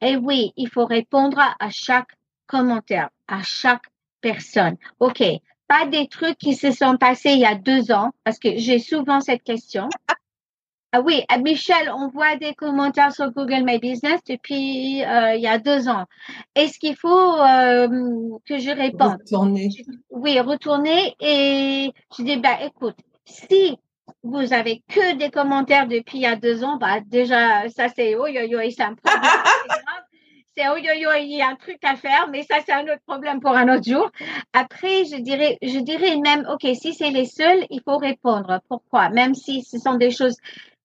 Et 0.00 0.16
oui, 0.16 0.52
il 0.56 0.68
faut 0.68 0.86
répondre 0.86 1.38
à 1.38 1.70
chaque 1.70 2.08
commentaire, 2.46 3.10
à 3.26 3.42
chaque 3.42 3.84
personne. 4.22 4.76
OK, 4.98 5.22
pas 5.68 5.84
des 5.84 6.08
trucs 6.08 6.38
qui 6.38 6.54
se 6.54 6.72
sont 6.72 6.96
passés 6.96 7.32
il 7.32 7.40
y 7.40 7.44
a 7.44 7.54
deux 7.54 7.92
ans, 7.92 8.12
parce 8.24 8.38
que 8.38 8.56
j'ai 8.56 8.78
souvent 8.78 9.20
cette 9.20 9.42
question. 9.42 9.90
Ah 10.90 11.02
oui, 11.02 11.22
à 11.28 11.36
Michel, 11.36 11.92
on 11.94 12.08
voit 12.08 12.36
des 12.36 12.54
commentaires 12.54 13.12
sur 13.12 13.30
Google 13.30 13.62
My 13.62 13.78
Business 13.78 14.20
depuis 14.26 15.04
euh, 15.04 15.34
il 15.34 15.42
y 15.42 15.46
a 15.46 15.58
deux 15.58 15.86
ans. 15.86 16.06
Est-ce 16.54 16.78
qu'il 16.78 16.96
faut 16.96 17.08
euh, 17.08 18.38
que 18.46 18.58
je 18.58 18.70
réponde? 18.70 19.18
Retourner. 19.20 19.68
Oui, 20.08 20.40
retourner 20.40 21.14
et 21.20 21.92
je 22.16 22.22
dis, 22.22 22.38
bah, 22.38 22.56
écoute, 22.64 22.96
si 23.26 23.76
vous 24.22 24.54
avez 24.54 24.82
que 24.88 25.16
des 25.16 25.30
commentaires 25.30 25.88
depuis 25.88 26.18
il 26.18 26.22
y 26.22 26.26
a 26.26 26.36
deux 26.36 26.64
ans, 26.64 26.78
bah, 26.78 27.00
déjà, 27.04 27.68
ça 27.68 27.88
c'est, 27.94 28.14
oh, 28.14 28.26
yo, 28.26 28.40
yo, 28.46 28.58
c'est 28.70 28.80
un 28.80 28.94
problème. 28.94 29.22
c'est, 30.56 30.68
oh, 30.70 30.76
yo, 30.78 30.94
yo, 30.94 31.10
il 31.20 31.36
y 31.36 31.42
a 31.42 31.48
un 31.48 31.56
truc 31.56 31.84
à 31.84 31.96
faire, 31.96 32.28
mais 32.30 32.44
ça 32.44 32.56
c'est 32.64 32.72
un 32.72 32.84
autre 32.84 33.02
problème 33.06 33.40
pour 33.40 33.54
un 33.54 33.68
autre 33.68 33.84
jour. 33.84 34.10
Après, 34.54 35.04
je 35.04 35.20
dirais, 35.20 35.58
je 35.60 35.80
dirais 35.80 36.16
même, 36.16 36.48
OK, 36.50 36.66
si 36.80 36.94
c'est 36.94 37.10
les 37.10 37.26
seuls, 37.26 37.66
il 37.68 37.82
faut 37.84 37.98
répondre. 37.98 38.62
Pourquoi? 38.70 39.10
Même 39.10 39.34
si 39.34 39.62
ce 39.62 39.78
sont 39.78 39.96
des 39.96 40.10
choses 40.10 40.38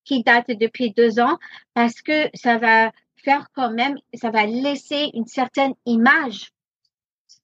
qui 0.06 0.24
datent 0.24 0.52
depuis 0.52 0.92
deux 0.92 1.20
ans, 1.20 1.38
parce 1.74 2.02
que 2.02 2.30
ça 2.34 2.58
va 2.58 2.92
faire 3.24 3.48
quand 3.54 3.72
même, 3.72 3.98
ça 4.14 4.30
va 4.30 4.46
laisser 4.46 5.10
une 5.14 5.26
certaine 5.26 5.74
image, 5.86 6.52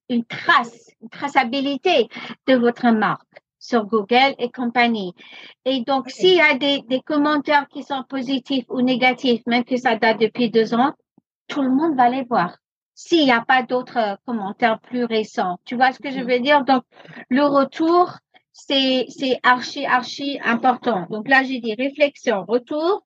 une 0.09 0.25
trace, 0.25 0.89
une 1.01 1.09
traçabilité 1.09 2.09
de 2.47 2.55
votre 2.55 2.89
marque 2.91 3.21
sur 3.59 3.85
Google 3.85 4.35
et 4.39 4.49
compagnie. 4.49 5.13
Et 5.65 5.81
donc, 5.81 6.09
s'il 6.09 6.35
y 6.35 6.41
a 6.41 6.55
des, 6.57 6.81
des, 6.87 7.01
commentaires 7.01 7.67
qui 7.67 7.83
sont 7.83 8.03
positifs 8.03 8.65
ou 8.69 8.81
négatifs, 8.81 9.41
même 9.45 9.65
que 9.65 9.77
ça 9.77 9.95
date 9.95 10.19
depuis 10.19 10.49
deux 10.49 10.73
ans, 10.73 10.93
tout 11.47 11.61
le 11.61 11.69
monde 11.69 11.95
va 11.95 12.09
les 12.09 12.23
voir. 12.23 12.57
S'il 12.95 13.25
n'y 13.25 13.31
a 13.31 13.41
pas 13.41 13.63
d'autres 13.63 14.17
commentaires 14.25 14.79
plus 14.79 15.05
récents. 15.05 15.59
Tu 15.65 15.75
vois 15.75 15.93
ce 15.93 15.99
que 15.99 16.11
je 16.11 16.19
veux 16.19 16.39
dire? 16.39 16.63
Donc, 16.65 16.83
le 17.29 17.43
retour, 17.43 18.17
c'est, 18.67 19.05
c'est 19.09 19.39
archi, 19.43 19.85
archi 19.85 20.39
important. 20.43 21.07
Donc 21.09 21.27
là, 21.27 21.43
j'ai 21.43 21.59
dit 21.59 21.73
réflexion, 21.73 22.45
retour. 22.47 23.05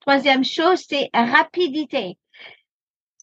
Troisième 0.00 0.44
chose, 0.44 0.84
c'est 0.88 1.10
rapidité 1.14 2.18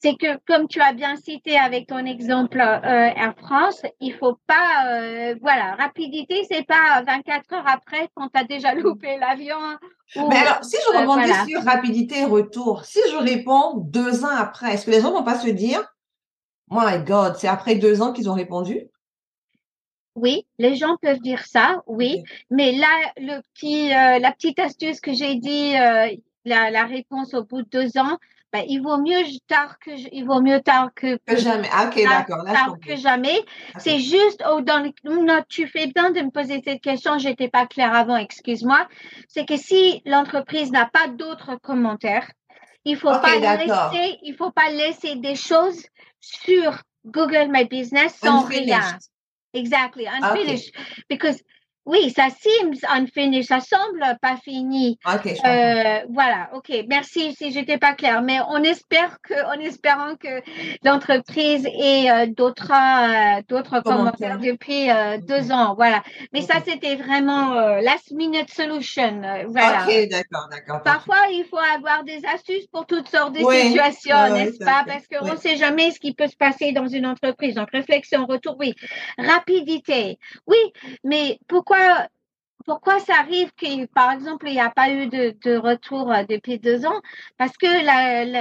c'est 0.02 0.16
que 0.16 0.40
comme 0.48 0.68
tu 0.68 0.80
as 0.82 0.94
bien 0.94 1.16
cité 1.18 1.58
avec 1.58 1.88
ton 1.88 2.06
exemple 2.06 2.60
euh, 2.60 3.10
Air 3.16 3.34
France, 3.38 3.82
il 4.00 4.14
faut 4.14 4.38
pas, 4.48 4.86
euh, 4.88 5.36
voilà, 5.42 5.76
rapidité, 5.76 6.46
c'est 6.50 6.66
pas 6.66 7.04
24 7.06 7.54
heures 7.54 7.68
après 7.68 8.10
quand 8.16 8.30
tu 8.30 8.40
as 8.40 8.46
déjà 8.46 8.74
loupé 8.74 9.18
l'avion. 9.18 9.58
Mais 10.16 10.38
alors, 10.38 10.64
si 10.64 10.78
je 10.78 10.96
euh, 10.96 11.02
rebondis 11.02 11.52
sur 11.52 11.64
rapidité 11.64 12.20
et 12.20 12.26
retour, 12.26 12.86
si 12.86 13.00
je 13.12 13.18
réponds 13.18 13.76
deux 13.78 14.24
ans 14.24 14.36
après, 14.36 14.74
est-ce 14.74 14.86
que 14.86 14.92
les 14.92 15.02
gens 15.02 15.12
vont 15.12 15.24
pas 15.24 15.38
se 15.38 15.50
dire, 15.50 15.84
my 16.72 17.04
God, 17.04 17.36
c'est 17.38 17.48
après 17.48 17.76
deux 17.76 18.02
ans 18.02 18.14
qu'ils 18.14 18.30
ont 18.30 18.36
répondu? 18.36 18.90
Oui, 20.22 20.46
les 20.58 20.76
gens 20.76 20.98
peuvent 21.02 21.22
dire 21.22 21.46
ça, 21.46 21.82
oui. 21.88 22.24
Mais 22.50 22.74
là, 22.74 22.88
le 23.18 23.42
petit, 23.54 23.90
la 23.90 24.32
petite 24.32 24.60
astuce 24.60 25.00
que 25.00 25.14
j'ai 25.14 25.36
dit, 25.36 25.74
la, 26.46 26.72
la 26.72 26.86
réponse 26.86 27.34
au 27.34 27.44
bout 27.44 27.62
de 27.62 27.70
deux 27.70 27.98
ans, 27.98 28.18
ben, 28.52 28.64
il 28.68 28.82
vaut 28.82 28.98
mieux 28.98 29.24
tard 29.48 29.78
que 29.80 29.92
il 30.12 30.26
vaut 30.26 30.42
mieux 30.42 30.60
tard 30.62 30.90
que, 30.96 31.18
que 31.18 31.38
jamais. 31.38 31.70
Ah, 31.72 31.88
ok, 31.88 32.04
d'accord. 32.04 32.44
Tard 32.46 32.76
que 32.84 32.96
jamais. 32.96 33.46
C'est 33.78 34.00
juste 34.00 34.44
oh, 34.50 34.62
dans 34.62 34.80
le, 34.80 34.92
tu 35.48 35.68
fais 35.68 35.88
bien 35.88 36.10
de 36.10 36.22
me 36.22 36.32
poser 36.32 36.62
cette 36.66 36.82
question. 36.82 37.20
J'étais 37.20 37.48
pas 37.48 37.68
claire 37.68 37.94
avant. 37.94 38.18
Excuse-moi. 38.18 38.88
C'est 39.28 39.46
que 39.46 39.56
si 39.56 40.02
l'entreprise 40.06 40.72
n'a 40.72 40.88
pas 40.88 41.08
d'autres 41.10 41.58
commentaires, 41.62 42.32
il 42.86 42.98
faut 42.98 43.12
pas 43.12 43.36
laisser, 43.36 44.18
il 44.24 44.36
faut 44.36 44.52
pas 44.52 44.72
laisser 44.72 45.16
des 45.16 45.36
choses 45.36 45.86
sur 46.20 46.82
Google 47.06 47.50
My 47.52 47.66
Business 47.66 48.16
sans 48.16 48.42
rien. 48.42 48.82
Exactly, 49.54 50.06
unfinished. 50.06 50.76
Because 51.08 51.42
oui, 51.90 52.14
ça 52.16 52.28
seems 52.30 52.78
unfinished, 52.94 53.48
ça 53.48 53.62
semble 53.62 54.06
pas 54.22 54.38
fini. 54.38 55.00
euh, 55.08 56.00
voilà, 56.12 56.50
ok. 56.54 56.72
Merci 56.88 57.34
si 57.34 57.52
j'étais 57.52 57.80
pas 57.80 57.94
claire, 57.94 58.22
mais 58.22 58.38
on 58.48 58.62
espère 58.62 59.18
que, 59.24 59.34
en 59.48 59.60
espérant 59.60 60.16
que 60.16 60.44
l'entreprise 60.84 61.66
ait 61.66 62.12
euh, 62.12 62.28
d'autres 62.28 62.72
euh, 62.72 63.42
d'autres 63.50 63.80
commentaires 63.82 64.38
depuis 64.38 64.88
deux 65.28 65.52
ans, 65.52 65.74
voilà. 65.76 66.04
Mais 66.32 66.42
ça 66.42 66.56
c'était 66.64 66.96
vraiment 66.96 67.56
last 67.82 68.12
minute 68.12 68.54
solution, 68.54 69.22
voilà. 69.48 69.86
Ok, 69.88 70.10
d'accord, 70.12 70.48
d'accord. 70.52 70.84
Parfois 70.84 71.18
il 71.32 71.44
faut 71.50 71.58
avoir 71.76 72.04
des 72.04 72.22
astuces 72.32 72.68
pour 72.68 72.86
toutes 72.86 73.08
sortes 73.10 73.34
de 73.34 73.40
situations, 73.40 74.36
n'est-ce 74.36 74.64
pas? 74.64 74.84
Parce 74.86 75.08
qu'on 75.08 75.26
ne 75.26 75.38
sait 75.38 75.58
jamais 75.58 75.90
ce 75.90 76.00
qui 76.00 76.14
peut 76.14 76.28
se 76.28 76.38
passer 76.38 76.72
dans 76.72 76.88
une 76.88 77.08
entreprise. 77.08 77.56
Donc 77.56 77.72
réflexion, 77.72 78.28
retour, 78.28 78.58
oui. 78.60 78.76
Rapidité, 79.18 80.20
oui, 80.46 80.58
mais 81.04 81.40
pourquoi 81.48 81.79
pourquoi 82.66 83.00
ça 83.00 83.16
arrive 83.20 83.52
que, 83.56 83.86
par 83.88 84.12
exemple, 84.12 84.48
il 84.48 84.54
n'y 84.54 84.60
a 84.60 84.70
pas 84.70 84.92
eu 84.92 85.08
de, 85.08 85.58
retour 85.58 86.12
euh, 86.12 86.24
depuis 86.30 86.60
deux 86.60 86.86
ans? 86.86 87.02
Parce 87.38 87.58
que 87.58 87.66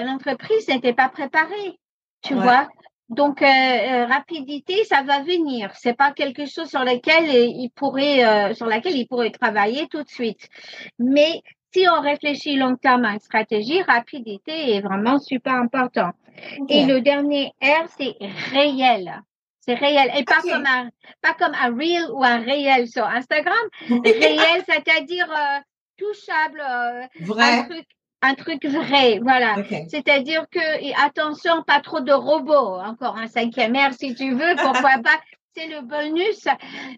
l'entreprise 0.07 0.69
n'était 0.69 0.93
pas 0.93 1.09
préparée, 1.09 1.79
tu 2.23 2.35
vois? 2.35 2.69
Donc, 3.09 3.41
euh, 3.41 3.47
euh, 3.47 4.05
rapidité, 4.05 4.85
ça 4.85 5.03
va 5.03 5.23
venir. 5.23 5.71
C'est 5.75 5.97
pas 5.97 6.13
quelque 6.13 6.45
chose 6.45 6.69
sur 6.69 6.85
lequel 6.85 7.25
il 7.31 7.71
pourrait, 7.75 8.55
sur 8.55 8.67
laquelle 8.67 8.97
il 8.97 9.07
pourrait 9.07 9.31
travailler 9.31 9.87
tout 9.89 10.03
de 10.03 10.11
suite. 10.11 10.49
Mais 10.99 11.43
si 11.73 11.87
on 11.89 12.03
réfléchit 12.03 12.57
long 12.57 12.77
terme 12.77 13.07
à 13.07 13.15
une 13.15 13.21
stratégie, 13.21 13.81
rapidité 13.83 14.75
est 14.75 14.83
vraiment 14.83 15.19
super 15.19 15.55
important. 15.55 16.11
Et 16.69 16.85
le 16.85 17.01
dernier 17.01 17.53
R, 17.63 17.89
c'est 17.97 18.15
réel. 18.53 19.23
C'est 19.69 19.75
réel. 19.75 20.11
Et 20.17 20.25
pas 20.25 20.41
comme 20.41 20.65
un, 20.65 20.89
pas 21.21 21.35
comme 21.35 21.53
un 21.53 21.69
reel 21.77 22.07
ou 22.15 22.25
un 22.25 22.39
réel 22.39 22.89
sur 22.89 23.07
Instagram. 23.07 23.55
réel, 24.03 24.65
c'est-à-dire 24.67 25.31
euh, 25.31 25.61
touchable, 25.99 26.63
euh, 26.67 27.03
un 27.39 27.65
truc, 27.65 27.87
un 28.23 28.35
truc 28.35 28.65
vrai, 28.65 29.21
voilà. 29.23 29.57
C'est-à-dire 29.91 30.47
que, 30.51 31.05
attention, 31.05 31.63
pas 31.67 31.81
trop 31.81 32.01
de 32.01 32.13
robots. 32.13 32.81
Encore 32.81 33.19
un 33.19 33.27
cinquième 33.27 33.77
R 33.77 33.93
si 33.93 34.15
tu 34.15 34.33
veux, 34.33 34.57
pourquoi 34.57 34.93
pas. 35.05 35.21
C'est 35.55 35.67
le 35.67 35.83
bonus. 35.83 36.47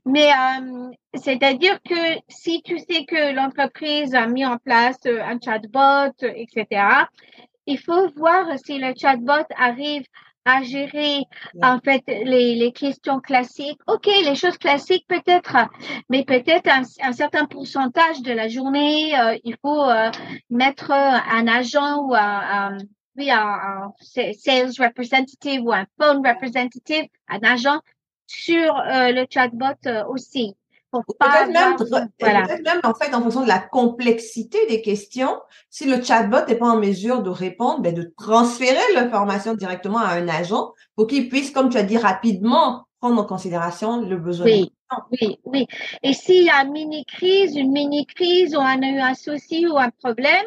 Mais 0.05 0.31
euh, 0.31 0.91
c'est-à-dire 1.15 1.77
que 1.83 2.21
si 2.29 2.63
tu 2.63 2.79
sais 2.79 3.05
que 3.05 3.35
l'entreprise 3.35 4.15
a 4.15 4.29
mis 4.29 4.47
en 4.47 4.59
place 4.59 4.99
un 5.07 5.39
chatbot, 5.45 6.15
etc., 6.23 6.85
il 7.67 7.79
faut 7.79 8.11
voir 8.17 8.47
si 8.65 8.79
le 8.79 8.93
chatbot 8.97 9.45
arrive 9.57 10.05
à 10.45 10.63
gérer 10.63 11.25
en 11.63 11.79
fait 11.81 12.03
les, 12.07 12.55
les, 12.55 12.73
questions 12.73 13.21
classiques. 13.21 13.81
OK, 13.87 14.07
les 14.07 14.35
choses 14.35 14.59
classiques 14.59 15.07
peut-être, 15.07 15.57
mais 16.09 16.25
peut-être 16.25 16.69
un, 16.69 16.83
un, 17.03 17.13
certain 17.13 17.47
pourcentage 17.47 18.23
de 18.23 18.33
la 18.33 18.49
journée, 18.49 19.19
euh, 19.19 19.37
il 19.45 19.57
faut 19.61 19.85
euh, 19.85 20.11
mettre 20.49 20.91
un 20.93 21.47
agent 21.47 21.99
ou 22.05 22.15
un, 22.15 22.79
oui, 23.17 23.31
un, 23.31 23.93
sales 24.01 24.73
representative 24.79 25.63
ou 25.63 25.73
un 25.73 25.87
phone 26.01 26.27
representative, 26.27 27.05
un 27.29 27.41
agent 27.43 27.81
sur 28.27 28.77
euh, 28.77 29.13
le 29.13 29.27
chatbot 29.29 30.09
aussi. 30.09 30.55
Peut-être 30.93 31.51
même, 31.51 31.77
même, 32.65 32.81
en 32.83 32.95
fait, 32.95 33.15
en 33.15 33.23
fonction 33.23 33.43
de 33.43 33.49
la 33.49 33.61
complexité 33.61 34.59
des 34.69 34.83
questions, 34.83 35.39
si 35.69 35.87
le 35.87 36.03
chatbot 36.03 36.47
n'est 36.49 36.57
pas 36.57 36.71
en 36.71 36.79
mesure 36.79 37.23
de 37.23 37.31
répondre, 37.31 37.81
ben 37.81 37.95
de 37.95 38.13
transférer 38.19 38.81
l'information 38.95 39.55
directement 39.55 39.99
à 39.99 40.15
un 40.15 40.29
agent 40.29 40.73
pour 40.97 41.07
qu'il 41.07 41.29
puisse, 41.29 41.53
comme 41.53 41.69
tu 41.69 41.79
as 41.79 41.85
dit, 41.85 41.97
rapidement 41.97 42.87
prendre 43.01 43.21
en 43.23 43.25
considération 43.25 44.03
le 44.03 44.17
besoin. 44.17 44.47
Oui, 44.47 44.73
oui, 45.13 45.39
oui. 45.45 45.67
Et 46.03 46.13
s'il 46.13 46.45
y 46.45 46.51
a 46.51 46.65
une 46.65 46.73
mini-crise, 46.73 47.55
une 47.57 47.73
mini-crise, 47.73 48.55
ou 48.57 48.59
on 48.59 48.63
a 48.63 48.89
eu 48.89 48.99
un 48.99 49.15
souci 49.15 49.67
ou 49.67 49.79
un 49.79 49.91
problème, 49.91 50.47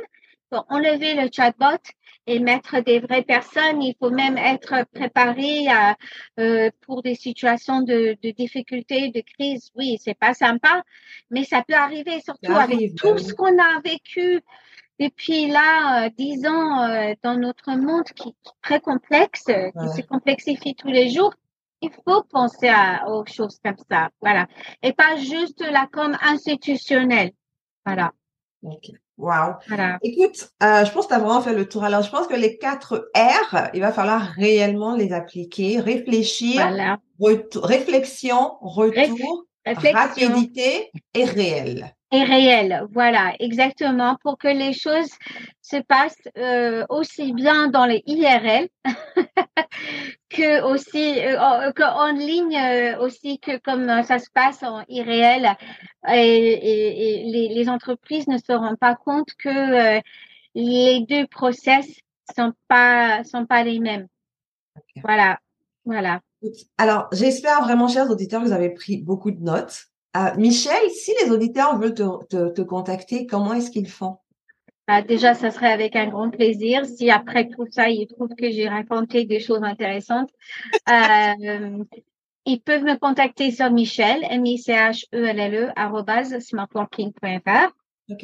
enlever 0.69 1.15
le 1.15 1.29
chatbot 1.31 1.81
et 2.27 2.39
mettre 2.39 2.79
des 2.81 2.99
vraies 2.99 3.23
personnes. 3.23 3.81
Il 3.81 3.95
faut 3.99 4.09
même 4.09 4.37
être 4.37 4.85
préparé 4.93 5.67
à, 5.67 5.95
euh, 6.39 6.69
pour 6.81 7.01
des 7.01 7.15
situations 7.15 7.81
de, 7.81 8.17
de 8.21 8.31
difficulté, 8.31 9.09
de 9.09 9.21
crise. 9.21 9.71
Oui, 9.75 9.97
c'est 10.01 10.17
pas 10.17 10.33
sympa, 10.33 10.83
mais 11.29 11.43
ça 11.43 11.63
peut 11.67 11.75
arriver, 11.75 12.21
surtout 12.21 12.53
avec 12.53 12.95
tout 12.95 13.17
ce 13.17 13.33
qu'on 13.33 13.57
a 13.59 13.81
vécu 13.83 14.41
depuis 14.99 15.47
là, 15.47 16.05
euh, 16.05 16.09
dix 16.17 16.45
ans 16.45 16.83
euh, 16.83 17.13
dans 17.23 17.37
notre 17.37 17.71
monde 17.71 18.05
qui, 18.15 18.29
est 18.29 18.51
très 18.61 18.79
complexe, 18.79 19.45
qui 19.45 20.01
se 20.01 20.07
complexifie 20.07 20.75
tous 20.75 20.89
les 20.89 21.09
jours. 21.09 21.33
Il 21.81 21.89
faut 22.05 22.23
penser 22.23 22.69
à, 22.69 23.09
aux 23.09 23.25
choses 23.25 23.59
comme 23.63 23.75
ça, 23.91 24.09
voilà, 24.21 24.47
et 24.81 24.93
pas 24.93 25.17
juste 25.17 25.59
la 25.59 25.85
com 25.91 26.17
institutionnelle, 26.21 27.31
voilà. 27.85 28.13
Wow. 29.17 29.55
Écoute, 30.01 30.49
euh, 30.63 30.85
je 30.85 30.91
pense 30.91 31.05
que 31.05 31.09
tu 31.09 31.15
as 31.15 31.19
vraiment 31.19 31.41
fait 31.41 31.53
le 31.53 31.67
tour. 31.67 31.83
Alors, 31.83 32.01
je 32.01 32.09
pense 32.09 32.27
que 32.27 32.35
les 32.35 32.57
quatre 32.57 33.11
R, 33.15 33.69
il 33.73 33.81
va 33.81 33.91
falloir 33.91 34.21
réellement 34.21 34.95
les 34.95 35.13
appliquer, 35.13 35.79
réfléchir, 35.79 36.67
réflexion, 37.19 38.57
retour, 38.61 39.45
rapidité 39.65 40.91
et 41.13 41.25
réel. 41.25 41.95
Et 42.15 42.23
réel, 42.23 42.87
voilà, 42.91 43.33
exactement, 43.39 44.17
pour 44.21 44.37
que 44.37 44.47
les 44.47 44.71
choses 44.71 45.09
se 45.63 45.81
passent 45.81 46.27
euh, 46.37 46.85
aussi 46.89 47.33
bien 47.33 47.69
dans 47.69 47.87
les 47.87 48.03
IRL 48.05 48.69
que 50.29 50.61
aussi 50.61 51.19
euh, 51.19 51.39
en 51.39 52.11
ligne 52.11 52.55
euh, 52.55 52.99
aussi 52.99 53.39
que 53.39 53.57
comme 53.57 54.03
ça 54.03 54.19
se 54.19 54.29
passe 54.31 54.61
en 54.61 54.83
irréel 54.89 55.55
et, 56.07 57.25
les, 57.31 57.47
les, 57.47 57.69
entreprises 57.69 58.27
ne 58.27 58.37
se 58.37 58.51
rendent 58.51 58.77
pas 58.77 58.93
compte 58.93 59.29
que 59.39 59.99
les 60.53 61.05
deux 61.09 61.25
process 61.25 61.87
sont 62.35 62.53
pas 62.67 63.23
sont 63.23 63.47
pas 63.47 63.63
les 63.63 63.79
mêmes. 63.79 64.07
Voilà, 65.03 65.39
voilà. 65.83 66.21
Alors, 66.77 67.07
j'espère 67.11 67.63
vraiment, 67.63 67.87
chers 67.87 68.09
auditeurs, 68.11 68.41
que 68.41 68.47
vous 68.47 68.53
avez 68.53 68.69
pris 68.69 68.97
beaucoup 68.97 69.31
de 69.31 69.41
notes. 69.41 69.87
Euh, 70.15 70.35
Michel, 70.37 70.89
si 70.91 71.11
les 71.23 71.31
auditeurs 71.31 71.79
veulent 71.79 71.95
te, 71.95 72.49
te, 72.49 72.61
contacter, 72.61 73.25
comment 73.25 73.53
est-ce 73.53 73.71
qu'ils 73.71 73.89
font? 73.89 74.17
Bah, 74.87 75.01
déjà, 75.01 75.33
ça 75.33 75.49
serait 75.49 75.71
avec 75.71 75.95
un 75.95 76.07
grand 76.07 76.29
plaisir. 76.29 76.85
Si 76.85 77.09
après 77.09 77.47
tout 77.47 77.65
ça, 77.71 77.89
ils 77.89 78.07
trouvent 78.07 78.35
que 78.37 78.51
j'ai 78.51 78.67
raconté 78.67 79.25
des 79.25 79.39
choses 79.39 79.63
intéressantes, 79.63 80.29
euh, 80.89 81.83
ils 82.45 82.61
peuvent 82.61 82.83
me 82.83 82.97
contacter 82.97 83.49
sur 83.51 83.71
Michel, 83.71 84.23
M-I-C-H-E-L-L-E, 84.29 85.71
e, 85.75 86.39
smartworking.fr 86.39 87.71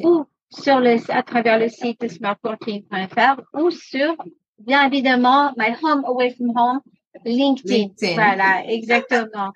ou 0.04 0.26
sur 0.50 0.78
le, 0.80 0.98
à 1.10 1.22
travers 1.22 1.58
le 1.58 1.68
site 1.68 2.06
smartworking.fr 2.06 3.40
ou 3.54 3.70
sur, 3.70 4.14
bien 4.58 4.86
évidemment, 4.86 5.52
my 5.56 5.74
home 5.82 6.04
away 6.04 6.34
from 6.34 6.52
home, 6.56 6.80
LinkedIn. 7.24 7.74
LinkedIn. 7.74 8.14
Voilà, 8.14 8.64
exactement. 8.66 9.52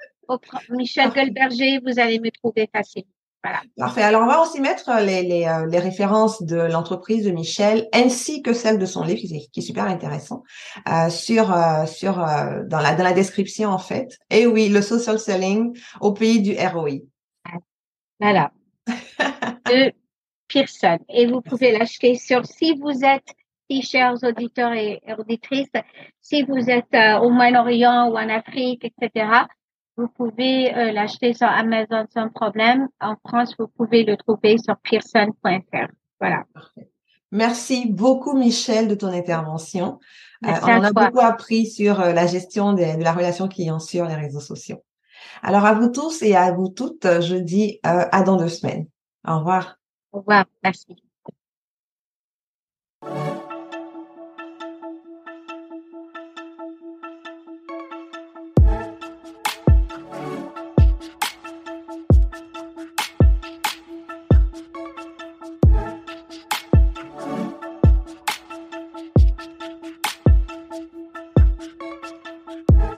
Michel 0.70 1.10
Goldberger, 1.10 1.80
vous 1.84 1.98
allez 1.98 2.20
me 2.20 2.30
trouver 2.30 2.68
facile. 2.72 3.04
Voilà. 3.44 3.60
Parfait. 3.76 4.02
Alors, 4.02 4.22
on 4.22 4.26
va 4.26 4.40
aussi 4.40 4.58
mettre 4.58 4.90
les, 5.02 5.22
les, 5.22 5.44
euh, 5.44 5.66
les 5.66 5.78
références 5.78 6.42
de 6.42 6.56
l'entreprise 6.56 7.26
de 7.26 7.30
Michel 7.30 7.88
ainsi 7.92 8.40
que 8.40 8.54
celles 8.54 8.78
de 8.78 8.86
son 8.86 9.04
livre 9.04 9.20
qui 9.20 9.50
est, 9.54 9.60
super 9.60 9.84
intéressant 9.84 10.44
euh, 10.88 11.10
sur 11.10 11.52
euh, 11.52 11.84
sur 11.84 12.24
euh, 12.24 12.62
dans 12.64 12.80
la 12.80 12.94
dans 12.94 13.04
la 13.04 13.12
description 13.12 13.68
en 13.68 13.78
fait. 13.78 14.18
Et 14.30 14.46
oui, 14.46 14.70
le 14.70 14.80
social 14.80 15.18
selling 15.18 15.78
au 16.00 16.14
pays 16.14 16.40
du 16.40 16.56
ROI. 16.56 17.02
Voilà. 18.18 18.50
de 19.66 19.92
Pearson. 20.48 20.98
Et 21.10 21.26
vous 21.26 21.42
pouvez 21.42 21.72
l'acheter 21.72 22.14
sur 22.14 22.46
si 22.46 22.74
vous 22.78 23.04
êtes 23.04 23.28
si 23.70 23.82
chers 23.82 24.14
auditeurs 24.22 24.72
et 24.72 25.02
auditrices, 25.18 25.72
si 26.22 26.44
vous 26.44 26.70
êtes 26.70 26.94
au 27.22 27.28
Moyen-Orient 27.28 28.08
ou 28.08 28.16
en 28.16 28.28
Afrique, 28.30 28.84
etc., 28.84 29.26
vous 29.96 30.08
pouvez 30.08 30.74
euh, 30.74 30.92
l'acheter 30.92 31.34
sur 31.34 31.46
Amazon 31.46 32.06
sans 32.12 32.28
problème. 32.28 32.88
En 33.00 33.16
France, 33.26 33.54
vous 33.58 33.68
pouvez 33.68 34.04
le 34.04 34.16
trouver 34.16 34.58
sur 34.58 34.76
pearson.fr. 34.78 35.92
Voilà. 36.20 36.44
Merci 37.30 37.90
beaucoup, 37.90 38.36
Michel, 38.36 38.88
de 38.88 38.94
ton 38.94 39.08
intervention. 39.08 39.98
Euh, 40.44 40.50
on 40.62 40.82
a 40.82 40.92
beaucoup 40.92 41.20
appris 41.20 41.66
sur 41.66 42.00
euh, 42.00 42.12
la 42.12 42.26
gestion 42.26 42.72
de, 42.72 43.02
la 43.02 43.12
relation 43.12 43.48
client 43.48 43.78
sur 43.78 44.06
les 44.06 44.14
réseaux 44.14 44.40
sociaux. 44.40 44.82
Alors, 45.42 45.64
à 45.64 45.74
vous 45.74 45.88
tous 45.88 46.22
et 46.22 46.34
à 46.34 46.52
vous 46.52 46.68
toutes, 46.68 47.06
je 47.20 47.36
dis 47.36 47.80
à 47.82 48.22
dans 48.22 48.36
deux 48.36 48.48
semaines. 48.48 48.86
Au 49.26 49.38
revoir. 49.38 49.78
Au 50.12 50.18
revoir. 50.18 50.44
Merci. 50.62 50.96